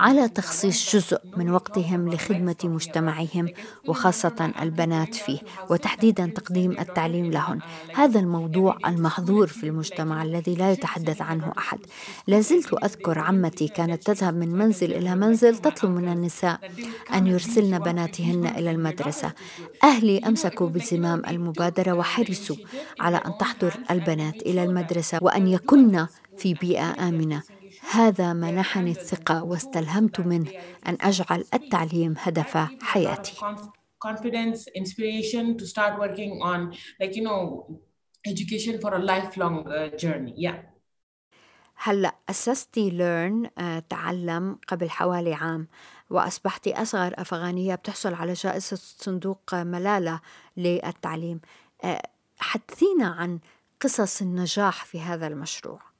على 0.00 0.28
تخصيص 0.28 0.96
جزء 0.96 1.18
من 1.36 1.50
وقتهم 1.50 2.08
لخدمة 2.08 2.56
مجتمعهم 2.64 3.48
وخاصة 3.88 4.52
البنات 4.62 5.14
فيه 5.14 5.38
وتحديدا 5.70 6.26
تقديم 6.26 6.70
التعليم 6.70 7.30
لهن. 7.30 7.58
هذا 7.94 8.20
الموضوع 8.20 8.78
المحظور 8.86 9.46
في 9.46 9.64
المجتمع 9.66 10.22
الذي 10.22 10.54
لا 10.54 10.72
يتحدث 10.72 11.22
عنه 11.22 11.52
أحد. 11.58 11.78
لازلت 12.26 12.74
أذكر 12.84 13.18
عمتي 13.18 13.61
كانت 13.68 14.02
تذهب 14.06 14.34
من 14.34 14.48
منزل 14.48 14.92
إلى 14.92 15.16
منزل 15.16 15.58
تطلب 15.58 15.90
من 15.90 16.08
النساء 16.08 16.60
أن 17.14 17.26
يرسلن 17.26 17.78
بناتهن 17.78 18.46
إلى 18.46 18.70
المدرسة 18.70 19.32
أهلي 19.84 20.18
أمسكوا 20.18 20.68
بزمام 20.68 21.22
المبادرة 21.28 21.92
وحرصوا 21.92 22.56
على 23.00 23.16
أن 23.16 23.38
تحضر 23.38 23.74
البنات 23.90 24.42
إلى 24.42 24.64
المدرسة 24.64 25.18
وأن 25.22 25.46
يكن 25.48 26.06
في 26.36 26.54
بيئة 26.54 27.08
آمنة 27.08 27.42
هذا 27.90 28.32
منحني 28.32 28.90
الثقة 28.90 29.44
واستلهمت 29.44 30.20
منه 30.20 30.50
أن 30.86 30.98
أجعل 31.00 31.44
التعليم 31.54 32.14
هدف 32.18 32.56
حياتي 32.80 33.32
confidence, 34.08 34.66
inspiration 34.74 35.56
to 35.56 35.64
start 35.66 35.92
working 35.98 36.32
on, 36.42 36.58
like, 37.00 37.14
you 37.16 37.22
know, 37.22 37.40
education 38.26 38.80
for 38.82 38.94
a 38.94 38.98
lifelong 38.98 39.66
uh, 39.68 39.96
journey. 39.96 40.34
Yeah. 40.36 40.56
هلا 41.76 42.11
أسستي 42.30 42.90
ليرن 42.90 43.50
تعلم 43.88 44.58
قبل 44.68 44.90
حوالي 44.90 45.34
عام 45.34 45.68
وأصبحت 46.10 46.68
أصغر 46.68 47.14
أفغانية 47.18 47.74
بتحصل 47.74 48.14
على 48.14 48.32
جائزة 48.32 48.76
صندوق 48.76 49.54
ملالة 49.54 50.20
للتعليم. 50.56 51.40
آه، 51.84 52.02
حدثينا 52.38 53.06
عن 53.06 53.40
قصص 53.80 54.22
النجاح 54.22 54.84
في 54.84 55.00
هذا 55.00 55.26
المشروع. 55.26 55.91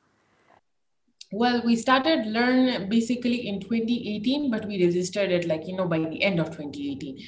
Well, 1.32 1.62
we 1.64 1.76
started 1.76 2.26
Learn 2.26 2.88
basically 2.90 3.48
in 3.48 3.58
2018, 3.60 4.50
but 4.50 4.66
we 4.66 4.84
registered 4.84 5.30
it 5.30 5.46
like, 5.46 5.66
you 5.66 5.74
know, 5.74 5.86
by 5.86 5.98
the 5.98 6.22
end 6.22 6.38
of 6.38 6.48
2018. 6.48 7.18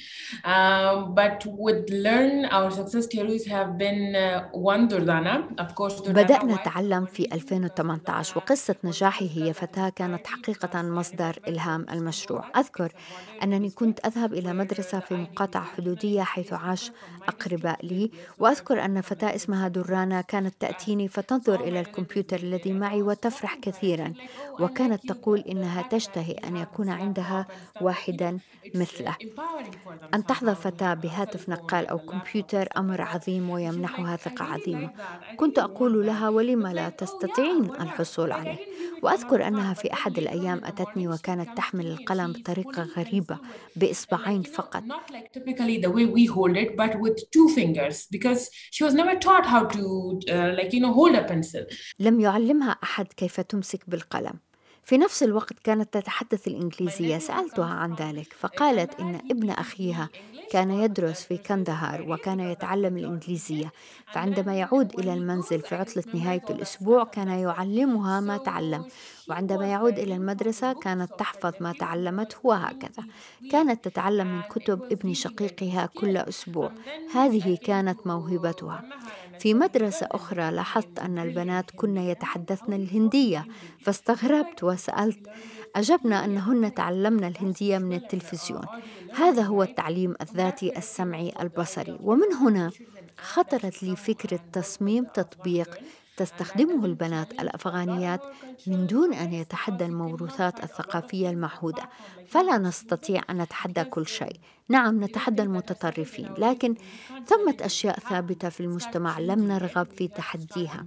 Um, 0.43 1.15
but 1.15 1.43
with 1.47 1.89
Learn, 1.89 2.45
our 2.45 2.69
success 2.69 3.05
stories 3.05 3.47
have 3.47 3.79
been 3.79 4.15
uh, 4.15 4.49
one 4.51 4.87
Durdana, 4.87 5.35
of 5.57 5.73
course. 5.73 6.01
Durdana 6.01 6.23
بدأنا 6.23 6.55
نتعلم 6.55 7.05
في 7.05 7.27
2018 7.33 8.37
وقصة 8.37 8.75
نجاحي 8.83 9.29
هي 9.35 9.53
فتاة 9.53 9.89
كانت 9.89 10.27
حقيقة 10.27 10.81
مصدر 10.81 11.39
إلهام 11.47 11.85
المشروع 11.91 12.45
أذكر 12.57 12.91
أنني 13.43 13.69
كنت 13.69 14.05
أذهب 14.05 14.33
إلى 14.33 14.53
مدرسة 14.53 14.99
في 14.99 15.13
مقاطعة 15.15 15.63
حدودية 15.63 16.21
حيث 16.21 16.53
عاش 16.53 16.91
أقرباء 17.27 17.85
لي 17.85 18.11
وأذكر 18.39 18.85
أن 18.85 19.01
فتاة 19.01 19.35
اسمها 19.35 19.67
درانا 19.67 20.21
كانت 20.21 20.53
تأتيني 20.59 21.07
فتنظر 21.07 21.59
إلى 21.59 21.79
الكمبيوتر 21.79 22.39
الذي 22.39 22.73
معي 22.73 23.01
وتفرح 23.01 23.55
كثيرا 23.55 23.94
وكانت 24.59 25.07
تقول 25.07 25.39
إنها 25.39 25.81
تشتهي 25.81 26.31
أن 26.31 26.57
يكون 26.57 26.89
عندها 26.89 27.47
واحدا 27.81 28.39
مثله. 28.75 29.15
أن 30.13 30.25
تحظى 30.25 30.55
فتاة 30.55 30.93
بهاتف 30.93 31.49
نقال 31.49 31.87
أو 31.87 31.97
كمبيوتر 31.97 32.67
أمر 32.77 33.01
عظيم 33.01 33.49
ويمنحها 33.49 34.15
ثقة 34.15 34.45
عظيمة. 34.45 34.89
كنت 35.37 35.59
أقول 35.59 36.05
لها 36.05 36.29
ولم 36.29 36.67
لا 36.67 36.89
تستطيعين 36.89 37.63
الحصول 37.63 38.31
عليه؟ 38.31 38.57
وأذكر 39.03 39.47
أنها 39.47 39.73
في 39.73 39.93
أحد 39.93 40.17
الأيام 40.17 40.61
أتتني 40.65 41.07
وكانت 41.07 41.57
تحمل 41.57 41.87
القلم 41.87 42.31
بطريقة 42.31 42.83
غريبة 42.83 43.37
بإصبعين 43.75 44.43
فقط. 44.43 44.83
Not 44.83 45.11
like 45.11 45.31
typically 45.33 45.77
the 45.85 45.91
way 45.91 46.05
we 46.05 46.25
hold 46.25 46.57
it, 46.57 46.75
but 46.75 46.99
with 46.99 47.17
two 47.31 47.47
fingers 47.57 48.07
because 48.11 48.49
she 48.71 48.83
was 48.83 48.93
never 48.93 49.15
taught 49.19 49.45
how 49.45 49.63
to, 49.75 49.83
like, 50.59 50.71
you 50.73 50.81
know, 50.81 50.93
hold 50.93 51.15
a 51.15 51.23
pencil. 51.23 51.65
لم 51.99 52.19
يعلمها 52.19 52.77
أحد 52.83 53.07
كيف 53.13 53.39
تمسك 53.41 53.84
بالقلم. 53.87 54.33
في 54.85 54.97
نفس 54.97 55.23
الوقت 55.23 55.59
كانت 55.63 55.93
تتحدث 55.93 56.47
الإنجليزية 56.47 57.17
سألتها 57.17 57.73
عن 57.73 57.93
ذلك 57.93 58.33
فقالت 58.39 58.99
إن 58.99 59.15
ابن 59.15 59.49
أخيها 59.49 60.09
كان 60.51 60.71
يدرس 60.71 61.23
في 61.23 61.37
كندهار 61.37 62.01
وكان 62.11 62.39
يتعلم 62.39 62.97
الإنجليزية. 62.97 63.71
فعندما 64.13 64.55
يعود 64.55 64.99
إلى 64.99 65.13
المنزل 65.13 65.61
في 65.61 65.75
عطلة 65.75 66.03
نهاية 66.13 66.43
الأسبوع 66.49 67.03
كان 67.03 67.27
يعلمها 67.27 68.19
ما 68.19 68.37
تعلم. 68.37 68.85
وعندما 69.29 69.67
يعود 69.67 69.99
إلى 69.99 70.15
المدرسة 70.15 70.73
كانت 70.73 71.19
تحفظ 71.19 71.53
ما 71.59 71.73
تعلمته 71.73 72.37
وهكذا 72.43 73.03
كانت 73.51 73.85
تتعلم 73.85 74.27
من 74.27 74.41
كتب 74.41 74.83
ابن 74.83 75.13
شقيقها 75.13 75.85
كل 75.85 76.17
أسبوع. 76.17 76.71
هذه 77.13 77.57
كانت 77.63 78.07
موهبتها. 78.07 78.83
في 79.39 79.53
مدرسة 79.53 80.07
أخرى 80.11 80.51
لاحظت 80.51 80.99
أن 80.99 81.19
البنات 81.19 81.71
كن 81.71 81.97
يتحدثن 81.97 82.73
الهندية 82.73 83.45
فاستغربت 83.81 84.63
وسألت 84.63 85.27
أجبنا 85.75 86.25
أنهن 86.25 86.73
تعلمن 86.73 87.23
الهندية 87.23 87.77
من 87.77 87.93
التلفزيون. 87.93 88.65
هذا 89.13 89.41
هو 89.41 89.63
التعليم 89.63 90.15
الذاتي 90.21 90.77
السمعي 90.77 91.33
البصري. 91.41 91.97
ومن 92.03 92.33
هنا 92.33 92.71
خطرت 93.17 93.83
لي 93.83 93.95
فكرة 93.95 94.39
تصميم 94.53 95.05
تطبيق 95.05 95.77
تستخدمه 96.17 96.85
البنات 96.85 97.31
الأفغانيات 97.31 98.21
من 98.67 98.87
دون 98.87 99.13
أن 99.13 99.33
يتحدى 99.33 99.85
الموروثات 99.85 100.63
الثقافية 100.63 101.29
المعهودة. 101.29 101.89
فلا 102.27 102.57
نستطيع 102.57 103.21
أن 103.29 103.41
نتحدى 103.41 103.83
كل 103.83 104.07
شيء. 104.07 104.39
نعم 104.69 105.03
نتحدى 105.03 105.41
المتطرفين 105.41 106.33
لكن 106.37 106.75
ثمة 107.27 107.57
أشياء 107.61 107.99
ثابتة 107.99 108.49
في 108.49 108.59
المجتمع 108.59 109.19
لم 109.19 109.47
نرغب 109.47 109.85
في 109.85 110.07
تحديها. 110.07 110.85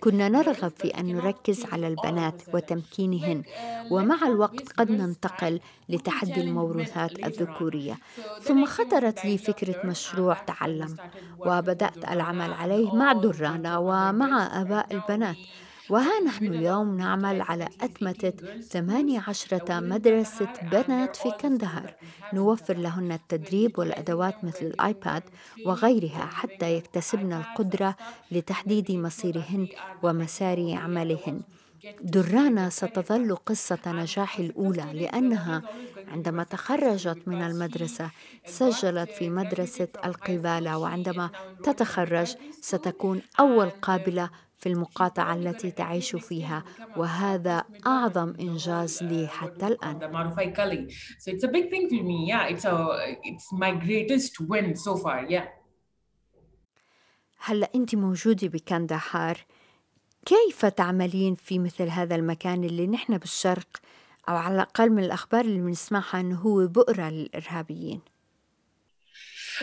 كنا 0.00 0.28
نرغب 0.28 0.72
في 0.76 0.88
أن 0.88 1.06
نركز 1.14 1.64
على 1.72 1.88
البنات 1.88 2.42
وتمكينهن 2.54 3.42
ومع 3.90 4.26
الوقت 4.26 4.72
قد 4.72 4.90
ننتقل 4.90 5.60
لتحدي 5.88 6.40
الموروثات 6.40 7.26
الذكورية. 7.26 7.98
ثم 8.42 8.64
خطرت 8.66 9.24
لي 9.24 9.38
فكرة 9.38 9.86
مشروع 9.86 10.34
تعلم 10.34 10.96
وبدأت 11.38 12.10
العمل 12.10 12.52
عليه 12.52 12.94
مع 12.94 13.12
درانا 13.12 13.78
ومع 13.78 14.60
آباء 14.60 14.86
البنات. 14.94 15.36
وها 15.90 16.20
نحن 16.26 16.46
اليوم 16.46 16.96
نعمل 16.96 17.40
على 17.42 17.68
أتمتة 17.80 18.60
18 18.60 19.80
مدرسة 19.80 20.48
بنات 20.72 21.16
في 21.16 21.30
كندهار. 21.30 21.94
نوفر 22.32 22.76
لهن 22.76 23.12
التدريب 23.12 23.78
والأدوات 23.78 24.44
مثل 24.44 24.66
الآيباد 24.66 25.22
وغيرها 25.66 26.26
حتى 26.26 26.76
يكتسبن 26.76 27.32
القدرة 27.32 27.96
لتحديد 28.30 28.92
مصيرهن 28.92 29.68
ومسار 30.02 30.74
عملهن. 30.74 31.40
درانا 32.02 32.68
ستظل 32.70 33.36
قصة 33.36 33.78
نجاح 33.86 34.38
الأولى 34.38 34.86
لأنها 34.92 35.62
عندما 36.08 36.42
تخرجت 36.42 37.18
من 37.26 37.42
المدرسة 37.42 38.10
سجلت 38.46 39.10
في 39.10 39.30
مدرسة 39.30 39.88
القبالة 40.04 40.78
وعندما 40.78 41.30
تتخرج 41.64 42.34
ستكون 42.60 43.22
أول 43.40 43.70
قابلة 43.70 44.30
في 44.56 44.68
المقاطعة 44.68 45.34
التي 45.34 45.70
تعيش 45.70 46.16
فيها 46.16 46.64
وهذا 46.96 47.64
أعظم 47.86 48.34
إنجاز 48.40 49.02
لي 49.02 49.28
حتى 49.28 49.66
الآن 49.66 50.00
So 51.18 51.30
it's 51.30 51.44
a 51.44 51.48
big 51.48 51.70
thing 51.70 51.88
for 51.88 52.02
me. 52.02 52.26
Yeah, 52.32 52.52
it's 52.52 52.64
a 52.64 52.76
it's 53.30 53.46
my 53.52 53.72
greatest 53.86 54.40
win 54.40 54.76
so 54.76 54.96
far. 54.96 55.26
Yeah. 55.28 55.46
هلا 57.38 57.70
أنت 57.74 57.94
موجودة 57.94 58.48
بكندهار 58.48 59.36
كيف 60.26 60.66
تعملين 60.66 61.34
في 61.34 61.58
مثل 61.58 61.88
هذا 61.88 62.14
المكان 62.14 62.64
اللي 62.64 62.86
نحن 62.86 63.18
بالشرق 63.18 63.68
أو 64.28 64.36
على 64.36 64.54
الأقل 64.54 64.90
من 64.90 65.04
الأخبار 65.04 65.44
اللي 65.44 65.60
بنسمعها 65.60 66.20
أنه 66.20 66.38
هو 66.38 66.66
بؤرة 66.66 67.08
للإرهابيين 67.08 68.00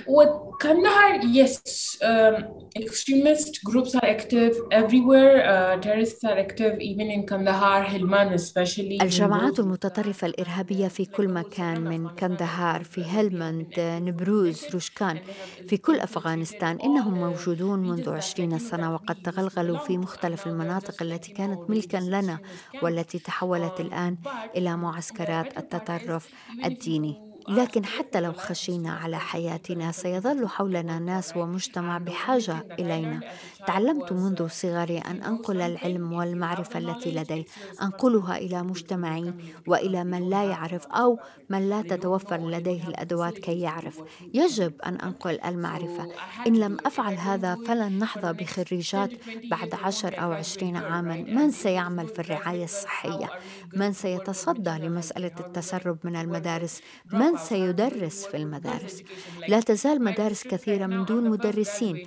With 0.08 0.34
Kandahar, 0.60 1.22
yes, 1.24 1.62
um, 2.02 2.36
extremist 2.76 3.64
groups 3.64 3.94
are 3.96 4.06
active 4.06 4.54
everywhere. 4.72 5.46
Uh, 5.46 5.78
terrorists 5.78 6.24
are 6.24 6.38
active 6.38 6.80
even 6.80 7.08
in 7.12 7.26
Kandahar, 7.26 7.86
Helmand 7.86 8.34
especially. 8.34 8.98
الجماعات 9.02 9.60
المتطرفة 9.60 10.28
الإرهابية 10.28 10.88
في 10.88 11.06
كل 11.06 11.28
مكان 11.28 11.82
من 11.84 12.10
كندهار 12.10 12.84
في 12.84 13.04
هلمند 13.04 13.74
نبروز 13.80 14.66
روشكان 14.74 15.20
في 15.68 15.78
كل 15.78 16.00
أفغانستان 16.00 16.80
إنهم 16.80 17.14
موجودون 17.14 17.80
منذ 17.80 18.10
عشرين 18.10 18.60
سنة 18.60 18.94
وقد 18.94 19.16
تغلغلوا 19.16 19.78
في 19.78 19.98
مختلف 19.98 20.48
المناطق 20.48 21.02
التي 21.02 21.32
كانت 21.32 21.70
ملكا 21.70 21.98
لنا 21.98 22.40
والتي 22.82 23.20
تحولت 23.20 23.80
الآن 23.80 24.18
إلى 24.58 24.78
معسكرات 24.78 25.58
التطرف 25.58 26.30
الديني 26.66 27.33
لكن 27.50 27.86
حتى 27.86 28.22
لو 28.22 28.34
خشينا 28.34 28.92
على 28.92 29.20
حياتنا 29.20 29.92
سيظل 29.92 30.48
حولنا 30.48 31.00
ناس 31.00 31.38
ومجتمع 31.38 31.98
بحاجة 31.98 32.66
إلينا. 32.80 33.20
تعلمت 33.68 34.12
منذ 34.12 34.48
صغري 34.48 34.98
أن 34.98 35.24
أنقل 35.24 35.62
العلم 35.62 36.14
والمعرفة 36.14 36.80
التي 36.80 37.12
لدي 37.12 37.48
أنقلها 37.82 38.38
إلى 38.38 38.64
مجتمعي 38.64 39.34
وإلى 39.68 40.04
من 40.04 40.30
لا 40.30 40.44
يعرف 40.44 40.88
أو 40.88 41.20
من 41.50 41.70
لا 41.70 41.82
تتوفر 41.82 42.38
لديه 42.50 42.88
الأدوات 42.88 43.38
كي 43.38 43.60
يعرف. 43.62 44.02
يجب 44.34 44.82
أن 44.82 44.96
أنقل 44.96 45.40
المعرفة. 45.42 46.08
إن 46.48 46.56
لم 46.56 46.78
أفعل 46.86 47.14
هذا 47.14 47.58
فلن 47.68 48.00
نحظى 48.00 48.34
بخريجات 48.34 49.10
بعد 49.52 49.74
عشر 49.84 50.22
أو 50.24 50.32
عشرين 50.32 50.76
عاما. 50.78 51.16
من 51.16 51.52
سيعمل 51.52 52.08
في 52.08 52.20
الرعاية 52.20 52.64
الصحية؟ 52.64 53.30
من 53.74 53.94
سيتصدى 53.94 54.70
لمسألة 54.70 55.32
التسرب 55.40 55.98
من 56.04 56.16
المدارس؟ 56.16 56.82
من 57.14 57.33
من 57.34 57.38
سيدرس 57.40 58.26
في 58.26 58.38
المدارس. 58.38 59.04
لا 59.48 59.60
تزال 59.62 60.04
مدارس 60.04 60.44
كثيرة 60.48 60.86
من 60.88 61.06
دون 61.06 61.30
مدرسين. 61.30 62.02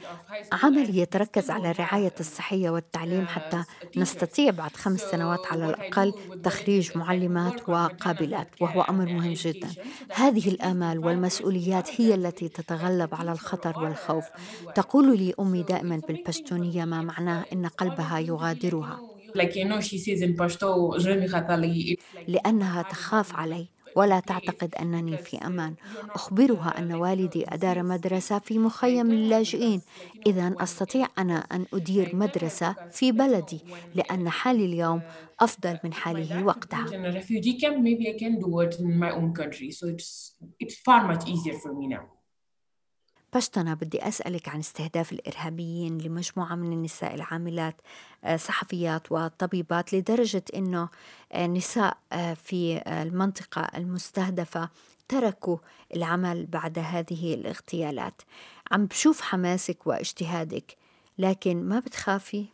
عمل 0.52 0.98
يتركز 0.98 1.50
على 1.50 1.70
الرعاية 1.70 2.14
الصحية 2.20 2.70
والتعليم 2.70 3.26
حتى 3.28 3.64
نستطيع 3.96 4.50
بعد 4.50 4.76
خمس 4.76 5.00
سنوات 5.00 5.46
على 5.46 5.66
الأقل 5.66 6.14
تخريج 6.42 6.90
معلمات 6.96 7.68
وقابلات 7.68 8.54
وهو 8.60 8.82
أمر 8.82 9.08
مهم 9.08 9.32
جدا. 9.32 9.76
هذه 10.12 10.48
الآمال 10.48 10.98
والمسؤوليات 10.98 12.00
هي 12.00 12.14
التي 12.14 12.48
تتغلب 12.48 13.14
على 13.14 13.32
الخطر 13.32 13.78
والخوف. 13.78 14.30
تقول 14.74 15.18
لي 15.18 15.34
أمي 15.40 15.62
دائما 15.62 16.02
بالبشتونية 16.08 16.84
ما 16.84 17.02
معناه 17.02 17.46
إن 17.52 17.66
قلبها 17.66 18.18
يغادرها. 18.18 19.02
لأنها 22.26 22.82
تخاف 22.82 23.34
علي. 23.36 23.68
ولا 23.96 24.20
تعتقد 24.20 24.74
أنني 24.74 25.18
في 25.18 25.38
أمان. 25.38 25.76
أخبرها 26.14 26.68
أن 26.78 26.92
والدي 26.92 27.44
أدار 27.54 27.82
مدرسة 27.82 28.38
في 28.38 28.58
مخيم 28.58 29.12
للاجئين 29.14 29.82
إذا 30.26 30.56
أستطيع 30.60 31.06
أنا 31.18 31.36
أن 31.38 31.66
أدير 31.74 32.10
مدرسة 32.16 32.76
في 32.90 33.12
بلدي 33.12 33.64
لأن 33.94 34.30
حالي 34.30 34.66
اليوم 34.66 35.02
أفضل 35.40 35.78
من 35.84 35.94
حاله 35.94 36.44
وقتها. 36.44 36.94
بشتنا 43.36 43.74
بدي 43.74 44.08
أسألك 44.08 44.48
عن 44.48 44.58
استهداف 44.58 45.12
الإرهابيين 45.12 45.98
لمجموعة 45.98 46.54
من 46.54 46.72
النساء 46.72 47.14
العاملات 47.14 47.80
آه، 48.24 48.36
صحفيات 48.36 49.12
وطبيبات 49.12 49.94
لدرجة 49.94 50.44
أنه 50.54 50.88
النساء 51.34 51.98
آه، 52.12 52.34
في 52.34 52.82
المنطقة 52.86 53.60
المستهدفة 53.76 54.70
تركوا 55.08 55.58
العمل 55.96 56.46
بعد 56.46 56.78
هذه 56.78 57.34
الاغتيالات 57.34 58.22
عم 58.70 58.86
بشوف 58.86 59.20
حماسك 59.20 59.86
واجتهادك 59.86 60.76
لكن 61.18 61.62
ما 61.62 61.78
بتخافي؟ 61.78 62.46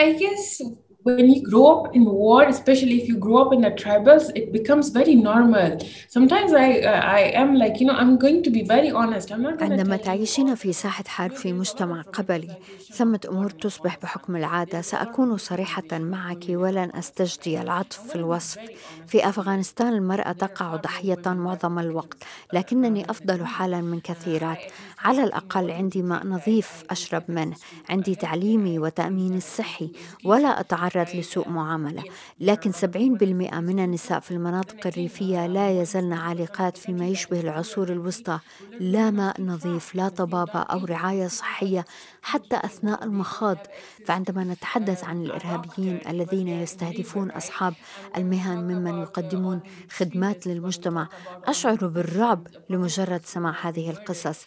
I 0.00 0.12
guess 0.12 0.62
when 1.06 1.26
you 1.32 1.40
grow 1.50 1.66
up 1.74 1.94
in 1.96 2.04
war, 2.04 2.42
especially 2.54 2.96
if 3.00 3.06
you 3.10 3.16
grow 3.16 3.38
up 3.44 3.52
in 3.56 3.60
the 3.66 3.72
tribals, 3.82 4.24
it 4.40 4.46
becomes 4.58 4.86
very 4.98 5.14
normal. 5.30 5.70
Sometimes 6.16 6.50
I 6.66 6.68
I 7.18 7.22
am 7.42 7.50
like 7.62 7.74
you 7.80 7.86
know 7.88 7.96
I'm 8.02 8.14
going 8.24 8.40
to 8.46 8.50
be 8.56 8.62
very 8.74 8.90
honest. 8.90 9.26
I'm 9.32 9.42
not 9.42 9.62
عندما 9.62 9.96
تعيشين 9.96 10.54
في 10.54 10.72
ساحة 10.72 11.04
حرب 11.06 11.30
في 11.30 11.52
مجتمع 11.52 12.02
قبلي 12.02 12.56
ثمة 12.92 13.20
أمور 13.28 13.50
تصبح 13.50 13.98
بحكم 14.02 14.36
العادة 14.36 14.80
سأكون 14.80 15.36
صريحة 15.36 15.98
معك 15.98 16.44
ولن 16.48 16.90
أستجدي 16.94 17.60
العطف 17.60 18.08
في 18.08 18.16
الوصف 18.16 18.58
في 19.06 19.28
أفغانستان 19.28 19.92
المرأة 19.92 20.32
تقع 20.32 20.76
ضحية 20.76 21.22
معظم 21.26 21.78
الوقت 21.78 22.16
لكنني 22.52 23.10
أفضل 23.10 23.46
حالا 23.46 23.80
من 23.80 24.00
كثيرات 24.00 24.58
على 25.04 25.24
الأقل 25.24 25.70
عندي 25.70 26.02
ماء 26.02 26.26
نظيف 26.26 26.84
أشرب 26.90 27.22
منه 27.28 27.56
عندي 27.90 28.14
تعليمي 28.14 28.78
وتأميني 28.78 29.36
الصحي 29.36 29.90
ولا 30.24 30.60
أتعرض 30.60 30.95
تتعرض 31.04 31.20
لسوء 31.20 31.48
معاملة 31.48 32.02
لكن 32.40 32.72
70% 32.72 32.74
من 33.54 33.84
النساء 33.84 34.20
في 34.20 34.30
المناطق 34.30 34.86
الريفية 34.86 35.46
لا 35.46 35.80
يزلن 35.80 36.12
عالقات 36.12 36.76
فيما 36.76 37.06
يشبه 37.06 37.40
العصور 37.40 37.88
الوسطى 37.88 38.38
لا 38.80 39.10
ماء 39.10 39.42
نظيف 39.42 39.94
لا 39.94 40.08
طبابة 40.08 40.60
أو 40.60 40.84
رعاية 40.84 41.26
صحية 41.26 41.84
حتى 42.22 42.56
أثناء 42.56 43.04
المخاض. 43.04 43.56
فعندما 44.06 44.44
نتحدث 44.44 45.04
عن 45.04 45.22
الإرهابيين 45.22 46.00
الذين 46.08 46.48
يستهدفون 46.48 47.30
أصحاب 47.30 47.74
المهن 48.16 48.58
ممن 48.58 49.02
يقدمون 49.02 49.60
خدمات 49.90 50.46
للمجتمع 50.46 51.08
أشعر 51.44 51.86
بالرعب 51.86 52.46
لمجرد 52.70 53.20
سماع 53.24 53.54
هذه 53.62 53.90
القصص. 53.90 54.46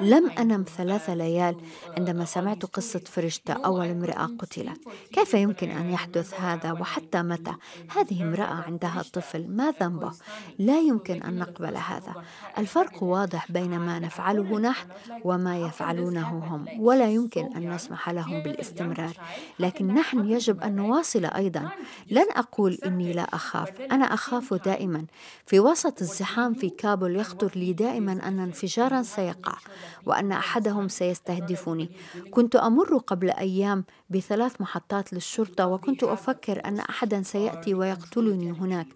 لم 0.00 0.30
أنم 0.30 0.64
ثلاث 0.76 1.10
ليال 1.10 1.56
عندما 1.98 2.24
سمعت 2.24 2.64
قصة 2.66 3.00
فرشتة 3.06 3.52
أول 3.52 3.86
امرأة 3.86 4.30
قتلت. 4.38 4.80
كيف 5.12 5.34
يمكن 5.34 5.70
أن 5.70 5.90
يحدث 5.90 6.40
هذا 6.40 6.72
وحتى 6.72 7.22
متى؟ 7.22 7.54
هذه 7.96 8.22
امرأة 8.22 8.54
عندها 8.54 9.02
طفل 9.12 9.46
ما 9.48 9.74
ذنبه؟ 9.80 10.12
لا 10.58 10.80
يمكن 10.80 11.22
أن 11.22 11.38
نقبل 11.38 11.76
هذا. 11.76 12.14
الفرق 12.58 13.02
واضح 13.02 13.52
بين 13.52 13.78
ما 13.78 13.98
نفعله 13.98 14.58
نحن 14.60 14.88
وما 15.24 15.58
يفعلونه 15.58 16.28
هم 16.28 16.66
ولا 16.78 17.10
يمكن 17.10 17.56
أن 17.56 17.74
نسمح 17.74 18.10
لهم 18.10 18.42
بالاستمرار. 18.42 19.16
لكن 19.58 19.86
نحن 19.86 20.28
يجب 20.30 20.60
أن 20.60 20.76
نواصل 20.76 21.24
أيضا. 21.24 21.68
لن 22.10 22.26
أقول 22.36 22.78
إني 22.86 23.12
لا 23.12 23.22
أخاف. 23.22 23.80
أنا 23.80 24.04
أخاف 24.04 24.54
دائما. 24.54 25.04
في 25.46 25.60
وسط 25.60 26.00
الزحام 26.00 26.54
في 26.54 26.70
كابول 26.70 27.16
يخطر 27.16 27.52
لي 27.56 27.72
دائما 27.72 28.12
أن 28.12 28.38
انفجارا 28.40 29.02
سيقع. 29.02 29.54
وأن 30.06 30.32
أحدهم 30.32 30.88
سيستهدفني. 30.88 31.90
كنت 32.30 32.56
أمر 32.56 32.96
قبل 32.98 33.30
أيام 33.30 33.84
بثلاث 34.10 34.60
محطات 34.60 35.12
للشرطة 35.12 35.66
وكنت 35.66 36.04
أفكر 36.04 36.64
أن 36.64 36.78
أحدا 36.80 37.22
سيأتي 37.22 37.74
ويقتلني 37.74 38.50
هناك. 38.52 38.86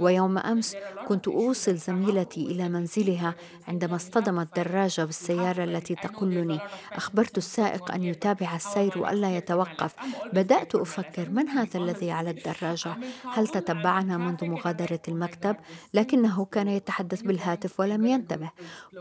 ويوم 0.00 0.38
أمس 0.38 0.76
كنت 1.08 1.28
أوصل 1.28 1.76
زميلتي 1.76 2.46
إلى 2.46 2.68
منزلها 2.68 3.34
عندما 3.68 3.96
اصطدمت 3.96 4.56
دراجه 4.56 5.02
بالسيارة 5.02 5.64
التي 5.64 5.94
تقلني 5.94 6.58
أخبرت 6.92 7.38
السائق 7.38 7.92
أن 7.92 8.02
يتابع 8.02 8.56
السير 8.56 8.98
وألا 8.98 9.36
يتوقف. 9.36 9.94
بدأت 10.32 10.74
أفكر 10.74 11.30
من 11.30 11.48
هذا 11.48 11.80
الذي 11.80 12.10
على 12.10 12.30
الدراجة؟ 12.30 12.96
هل 13.32 13.48
تتبعنا 13.48 14.16
منذ 14.16 14.44
مغادرة 14.44 15.00
المكتب؟ 15.08 15.56
لكنه 15.94 16.44
كان 16.44 16.68
يتحدث 16.68 17.22
بالهاتف 17.22 17.80
ولم 17.80 18.06
ينتبه. 18.06 18.50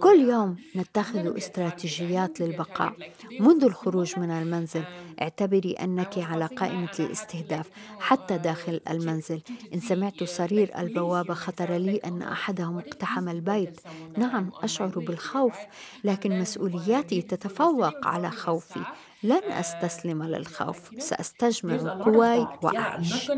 كل 0.01 0.19
يوم 0.19 0.55
نتخذ 0.75 1.37
استراتيجيات 1.37 2.39
للبقاء 2.39 2.93
منذ 3.39 3.63
الخروج 3.63 4.19
من 4.19 4.31
المنزل. 4.31 4.83
اعتبري 5.21 5.73
أنك 5.73 6.17
على 6.17 6.45
قائمة 6.45 6.91
الاستهداف 6.99 7.69
حتى 7.99 8.37
داخل 8.37 8.81
المنزل. 8.89 9.41
إن 9.73 9.79
سمعت 9.79 10.23
صرير 10.23 10.79
البوابة 10.79 11.33
خطر 11.33 11.71
لي 11.77 11.97
أن 11.97 12.21
أحدهم 12.21 12.77
اقتحم 12.77 13.29
البيت. 13.29 13.81
نعم 14.17 14.51
أشعر 14.63 14.99
بالخوف 14.99 15.67
لكن 16.03 16.39
مسؤولياتي 16.39 17.21
تتفوق 17.21 18.07
على 18.07 18.31
خوفي. 18.31 18.85
لن 19.23 19.51
أستسلم 19.51 20.23
للخوف. 20.23 20.91
سأستجمع 20.97 21.77
قواي 22.01 22.47
وأعيش. 22.61 23.35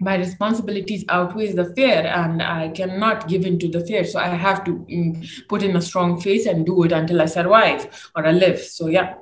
My 0.00 0.16
responsibilities 0.16 1.04
outweighs 1.08 1.54
the 1.54 1.66
fear 1.74 2.06
and 2.06 2.42
I 2.42 2.68
cannot 2.68 3.28
give 3.28 3.44
in 3.44 3.58
to 3.58 3.68
the 3.68 3.84
fear. 3.84 4.04
So 4.04 4.18
I 4.18 4.28
have 4.28 4.64
to 4.64 4.72
um, 4.92 5.22
put 5.48 5.62
in 5.62 5.76
a 5.76 5.80
strong 5.80 6.20
face 6.20 6.46
and 6.46 6.64
do 6.64 6.84
it 6.84 6.92
until 6.92 7.20
I 7.20 7.26
survive 7.26 8.10
or 8.14 8.26
I 8.26 8.32
live. 8.32 8.60
So 8.60 8.86
yeah. 8.86 9.14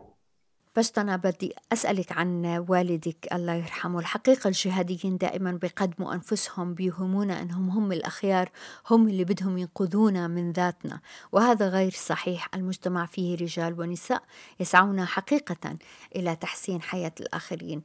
بس 0.77 0.93
أنا 0.99 1.17
بدي 1.17 1.55
أسألك 1.73 2.13
عن 2.13 2.65
والدك 2.69 3.29
الله 3.33 3.55
يرحمه 3.55 3.99
الحقيقة 3.99 4.49
الجهاديين 4.49 5.17
دائما 5.17 5.53
بيقدموا 5.53 6.15
أنفسهم 6.15 6.75
بيوهمونا 6.75 7.43
أنهم 7.43 7.71
هم 7.71 7.93
الأخيار 7.93 8.49
هم 8.91 9.09
اللي 9.09 9.25
بدهم 9.25 9.59
ينقذونا 9.59 10.29
من 10.29 10.53
ذاتنا 10.53 11.01
وهذا 11.33 11.69
غير 11.69 11.91
صحيح 11.91 12.49
المجتمع 12.55 13.07
فيه 13.07 13.37
رجال 13.37 13.81
ونساء 13.81 14.23
يسعون 14.61 15.05
حقيقة 15.05 15.77
إلى 16.17 16.37
تحسين 16.37 16.83
حياة 16.83 17.13
الآخرين 17.21 17.83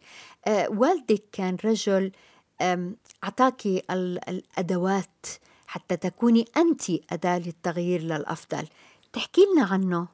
أه 0.47 0.69
والدك 0.69 1.23
كان 1.32 1.58
رجل 1.65 2.12
أعطاك 3.24 3.67
الأدوات 4.30 5.28
حتى 5.67 5.97
تكوني 5.97 6.45
أنت 6.58 6.82
أداة 7.12 7.39
للتغيير 7.39 8.02
للأفضل 8.02 8.67
تحكي 9.13 9.41
لنا 9.54 9.65
عنه 9.65 10.08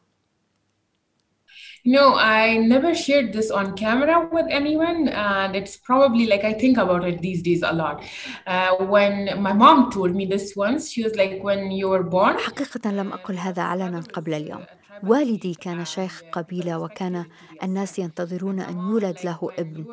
No, 1.85 2.15
I 2.15 2.57
never 2.57 2.93
shared 2.93 3.31
this 3.31 3.49
on 3.49 3.75
camera 3.77 4.27
with 4.31 4.47
anyone, 4.49 5.07
and 5.07 5.55
it's 5.55 5.77
probably 5.77 6.25
like 6.25 6.43
I 6.43 6.53
think 6.53 6.77
about 6.77 7.07
it 7.07 7.21
these 7.21 7.41
days 7.41 7.63
a 7.63 7.71
lot. 7.71 8.03
Uh, 8.45 8.75
when 8.93 9.41
my 9.41 9.53
mom 9.53 9.89
told 9.91 10.13
me 10.13 10.25
this 10.25 10.53
once, 10.55 10.91
she 10.91 11.03
was 11.03 11.15
like, 11.15 11.41
"When 11.41 11.71
you 11.71 11.87
were 11.89 12.03
born." 12.03 12.37
حقيقة 12.37 12.91
لم 12.91 13.13
أقل 13.13 13.37
هذا 13.37 13.61
علنا 13.61 13.99
قبل 14.13 14.33
اليوم. 14.33 14.65
والدي 15.03 15.53
كان 15.53 15.85
شيخ 15.85 16.23
قبيلة 16.31 16.79
وكان 16.79 17.25
الناس 17.63 17.99
ينتظرون 17.99 18.59
أن 18.59 18.77
يولد 18.77 19.17
له 19.23 19.51
ابن. 19.59 19.85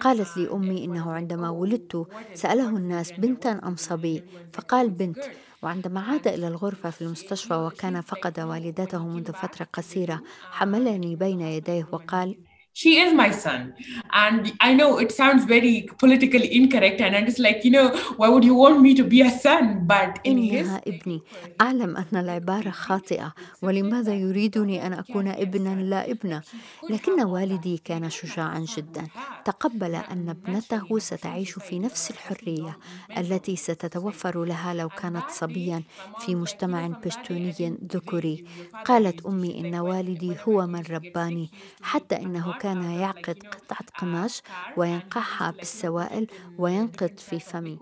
قالت 0.00 0.36
لي 0.36 0.50
أمي 0.52 0.84
إنه 0.84 1.12
عندما 1.12 1.50
ولدت 1.50 2.06
سأله 2.34 2.68
الناس 2.68 3.12
بنتا 3.12 3.60
أم 3.64 3.76
صبي؟ 3.76 4.24
فقال 4.52 4.90
بنت. 4.90 5.24
وعندما 5.62 6.00
عاد 6.00 6.28
إلى 6.28 6.48
الغرفة 6.48 6.90
في 6.90 7.02
المستشفى 7.02 7.54
وكان 7.54 8.00
فقد 8.00 8.40
والدته 8.40 9.06
منذ 9.08 9.32
فترة 9.32 9.66
قصيرة 9.72 10.22
حملني 10.50 11.16
بين 11.16 11.40
يديه 11.40 11.88
وقال 11.92 12.38
she 12.80 12.90
is 13.02 13.12
my 13.22 13.30
son. 13.30 13.74
And 14.24 14.52
i 14.60 14.70
know 14.78 14.90
it 15.04 15.10
sounds 15.20 15.44
very 15.44 15.74
politically 16.02 16.48
incorrect 16.58 17.00
and 17.00 17.14
i'm 17.16 17.26
just 17.30 17.42
like 17.46 17.58
you 17.66 17.72
know 17.76 17.88
why 18.18 18.28
would 18.32 18.44
you 18.50 18.54
want 18.54 18.80
me 18.86 18.94
to 19.00 19.04
be 19.04 19.20
a 19.22 19.30
son? 19.30 19.86
But 19.86 20.12
in 20.24 20.38
إنها 20.42 20.82
ابني 20.86 21.22
أعلم 21.60 21.96
أن 21.96 22.20
العبارة 22.20 22.70
خاطئة 22.70 23.34
ولماذا 23.62 24.14
يريدني 24.14 24.86
أن 24.86 24.92
أكون 24.92 25.28
ابنا 25.28 25.82
لا 25.82 26.10
ابنة؟ 26.10 26.42
لكن 26.90 27.22
والدي 27.22 27.78
كان 27.84 28.10
شجاعا 28.10 28.66
جدا. 28.76 29.06
تقبل 29.44 29.94
أن 29.94 30.28
ابنته 30.28 30.98
ستعيش 30.98 31.50
في 31.50 31.78
نفس 31.78 32.10
الحرية 32.10 32.78
التي 33.18 33.56
ستتوفر 33.56 34.44
لها 34.44 34.74
لو 34.74 34.88
كانت 34.88 35.24
صبيا 35.30 35.82
في 36.18 36.34
مجتمع 36.34 36.86
بشتوني 36.86 37.76
ذكوري. 37.92 38.44
قالت 38.84 39.26
أمي 39.26 39.60
إن 39.60 39.74
والدي 39.74 40.36
هو 40.48 40.66
من 40.66 40.82
رباني 40.90 41.50
حتى 41.82 42.16
إنه 42.16 42.52
كان 42.62 42.82
يعقد 43.00 43.38
قطعة 43.42 43.86
قماش 43.98 44.42
وينقعها 44.76 45.50
بالسوائل 45.50 46.26
وينقض 46.58 47.18
في 47.18 47.40
فمي. 47.40 47.78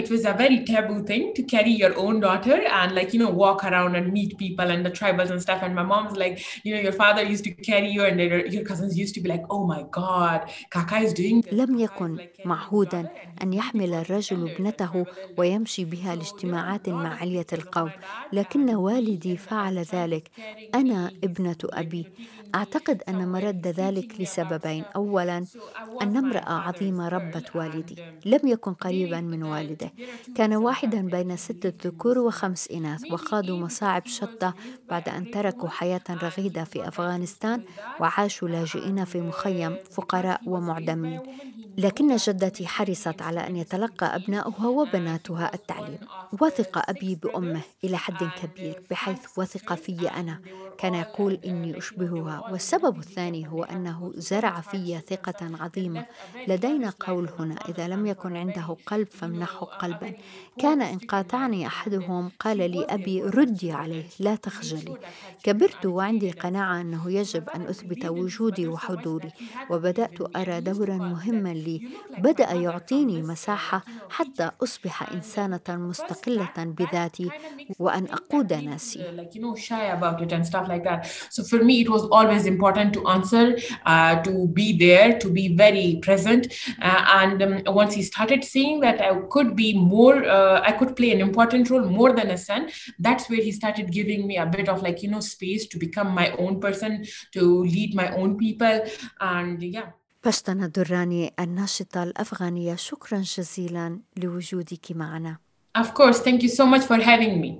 It 0.00 0.10
was 0.10 0.22
a 0.26 0.34
very 0.42 0.58
taboo 0.70 1.00
thing 1.10 1.24
to 1.36 1.42
carry 1.54 1.74
your 1.82 1.94
own 2.04 2.20
daughter 2.26 2.58
and 2.78 2.90
like 2.98 3.10
you 3.14 3.20
know 3.22 3.30
walk 3.44 3.60
around 3.70 3.92
and 3.98 4.06
meet 4.18 4.30
people 4.44 4.68
and 4.74 4.80
the 4.86 4.90
tribals 4.98 5.30
and 5.34 5.40
stuff 5.46 5.60
and 5.66 5.72
my 5.80 5.86
mom's 5.92 6.16
like 6.22 6.34
you 6.64 6.70
know 6.74 6.82
your 6.88 6.96
father 7.02 7.22
used 7.34 7.44
to 7.48 7.52
carry 7.70 7.90
you 7.96 8.02
and 8.08 8.14
your 8.54 8.64
cousins 8.70 8.92
used 9.02 9.14
to 9.16 9.20
be 9.24 9.28
like 9.34 9.44
oh 9.54 9.62
my 9.74 9.82
god 10.00 10.40
Kaka 10.74 10.96
is 11.06 11.12
doing 11.20 11.36
this. 11.42 11.52
لم 11.52 11.78
يكن 11.78 12.18
معهودا 12.44 13.08
أن 13.42 13.52
يحمل 13.52 13.94
الرجل 13.94 14.50
ابنته 14.50 15.06
ويمشي 15.38 15.84
بها 15.84 16.14
لاجتماعات 16.16 16.88
مع 16.88 17.14
علية 17.20 17.46
القوم 17.52 17.90
لكن 18.32 18.74
والدي 18.74 19.36
فعل 19.36 19.78
ذلك 19.78 20.30
أنا 20.74 21.12
ابنة 21.24 21.56
أبي 21.64 22.06
أعتقد 22.54 23.02
أن 23.08 23.28
مرد 23.28 23.66
ذلك 23.66 24.20
لسببين. 24.20 24.84
أولا 24.96 25.46
أن 26.02 26.16
امرأة 26.16 26.52
عظيمة 26.52 27.08
ربت 27.08 27.56
والدي 27.56 28.00
لم 28.24 28.40
يكن 28.48 28.74
قريبا 28.74 29.20
من 29.20 29.42
والده. 29.42 29.92
كان 30.34 30.54
واحدا 30.54 31.08
بين 31.08 31.36
ستة 31.36 31.72
ذكور 31.88 32.18
وخمس 32.18 32.68
إناث 32.70 33.04
وخاضوا 33.10 33.58
مصاعب 33.58 34.06
شتى 34.06 34.52
بعد 34.90 35.08
أن 35.08 35.30
تركوا 35.30 35.68
حياة 35.68 36.02
رغيدة 36.10 36.64
في 36.64 36.88
أفغانستان 36.88 37.62
وعاشوا 37.98 38.48
لاجئين 38.48 39.04
في 39.04 39.20
مخيم 39.22 39.78
فقراء 39.90 40.40
ومعدمين. 40.46 41.22
لكن 41.78 42.16
جدتي 42.16 42.66
حرصت 42.66 43.22
على 43.22 43.46
أن 43.46 43.56
يتلقى 43.56 44.16
أبناؤها 44.16 44.66
وبناتها 44.68 45.54
التعليم. 45.54 45.98
وثق 46.40 46.90
أبي 46.90 47.14
بأمه 47.14 47.60
إلى 47.84 47.96
حد 47.96 48.30
كبير 48.42 48.82
بحيث 48.90 49.38
وثق 49.38 49.74
في 49.74 50.10
أنا. 50.10 50.40
كان 50.78 50.94
يقول 50.94 51.38
إني 51.46 51.78
أشبهها. 51.78 52.50
والسبب 52.50 52.98
الثاني 52.98 53.48
هو 53.48 53.64
أنه 53.64 54.12
زرع 54.16 54.60
في 54.60 55.00
ثقة 55.08 55.50
عظيمة. 55.60 56.06
لدينا 56.48 56.92
قول 57.00 57.28
هنا 57.38 57.54
إذا 57.68 57.88
لم 57.88 58.06
يكن 58.06 58.36
عنده 58.36 58.76
قلب 58.86 59.06
فامنحه 59.06 59.66
قلبا. 59.66 60.12
كان 60.58 60.82
إن 60.82 60.98
قاطعني 60.98 61.66
أحدهم 61.66 62.30
قال 62.40 62.70
لي 62.70 62.84
أبي 62.84 63.22
ردي 63.22 63.72
عليه 63.72 64.04
لا 64.20 64.34
تخجلي. 64.34 64.96
كبرت 65.42 65.86
وعندي 65.86 66.30
قناعة 66.30 66.80
أنه 66.80 67.10
يجب 67.10 67.48
أن 67.48 67.62
أثبت 67.62 68.06
وجودي 68.06 68.68
وحضوري. 68.68 69.30
وبدأت 69.70 70.36
أرى 70.36 70.60
دورا 70.60 70.96
مهما 70.96 71.48
لي 71.48 71.67
بدأ 72.17 72.51
يعطيني 72.51 73.21
مساحة 73.21 73.85
حتى 74.09 74.51
أصبح 74.63 75.11
إنسانة 75.11 75.59
مستقلة 75.69 76.53
بذاتي 76.57 77.31
وأن 77.79 78.05
أقود 78.05 78.53
ناسي. 78.53 79.05
So 81.29 81.43
for 81.43 81.63
me, 81.63 81.81
it 81.81 81.89
was 81.89 82.03
always 82.05 82.45
important 82.45 82.93
to 82.93 83.07
answer, 83.07 83.57
uh, 83.85 84.21
to 84.23 84.47
be 84.47 84.77
there, 84.77 85.17
to 85.19 85.29
be 85.29 85.55
very 85.55 85.99
present. 86.01 86.53
Uh, 86.81 87.05
and 87.21 87.41
um, 87.41 87.61
once 87.73 87.93
he 87.93 88.03
started 88.03 88.43
seeing 88.43 88.79
that 88.81 89.01
I 89.01 89.19
could 89.29 89.55
be 89.55 89.77
more, 89.77 90.23
uh, 90.23 90.61
I 90.61 90.71
could 90.71 90.95
play 90.95 91.11
an 91.11 91.21
important 91.21 91.69
role 91.69 91.85
more 91.85 92.13
than 92.13 92.29
a 92.31 92.37
son, 92.37 92.69
that's 92.99 93.29
where 93.29 93.41
he 93.41 93.51
started 93.51 93.91
giving 93.91 94.27
me 94.27 94.37
a 94.37 94.45
bit 94.45 94.69
of 94.69 94.81
like, 94.81 95.03
you 95.03 95.09
know, 95.09 95.19
space 95.19 95.67
to 95.67 95.77
become 95.77 96.09
my 96.13 96.31
own 96.31 96.59
person, 96.59 97.05
to 97.33 97.63
lead 97.63 97.95
my 97.95 98.11
own 98.15 98.37
people. 98.37 98.81
And 99.19 99.61
yeah. 99.61 99.91
بشتنا 100.24 100.66
دراني 100.66 101.34
الناشطة 101.40 102.02
الأفغانية. 102.02 102.74
شكرا 102.74 103.20
جزيلا 103.20 104.00
لوجودك 104.16 104.92
معنا. 104.92 105.38
Of 105.78 105.86
course, 105.86 106.16
thank 106.16 106.42
you 106.42 106.48
so 106.48 106.64
much 106.64 106.84
for 106.84 107.00
having 107.00 107.40
me. 107.42 107.52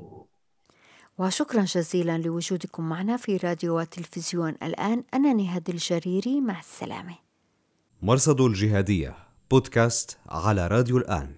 وشكرا 1.19 1.65
جزيلا 1.65 2.19
لوجودكم 2.19 2.89
معنا 2.89 3.17
في 3.17 3.37
راديو 3.37 3.79
وتلفزيون 3.79 4.55
الآن. 4.63 5.05
أنا 5.15 5.33
نهاد 5.33 5.71
الجريري. 5.71 6.41
مع 6.41 6.61
السلامة. 6.61 7.15
مرصد 8.03 8.41
الجهادية. 8.41 9.17
بودكاست 9.51 10.19
على 10.29 10.67
راديو 10.67 10.99
الآن. 10.99 11.35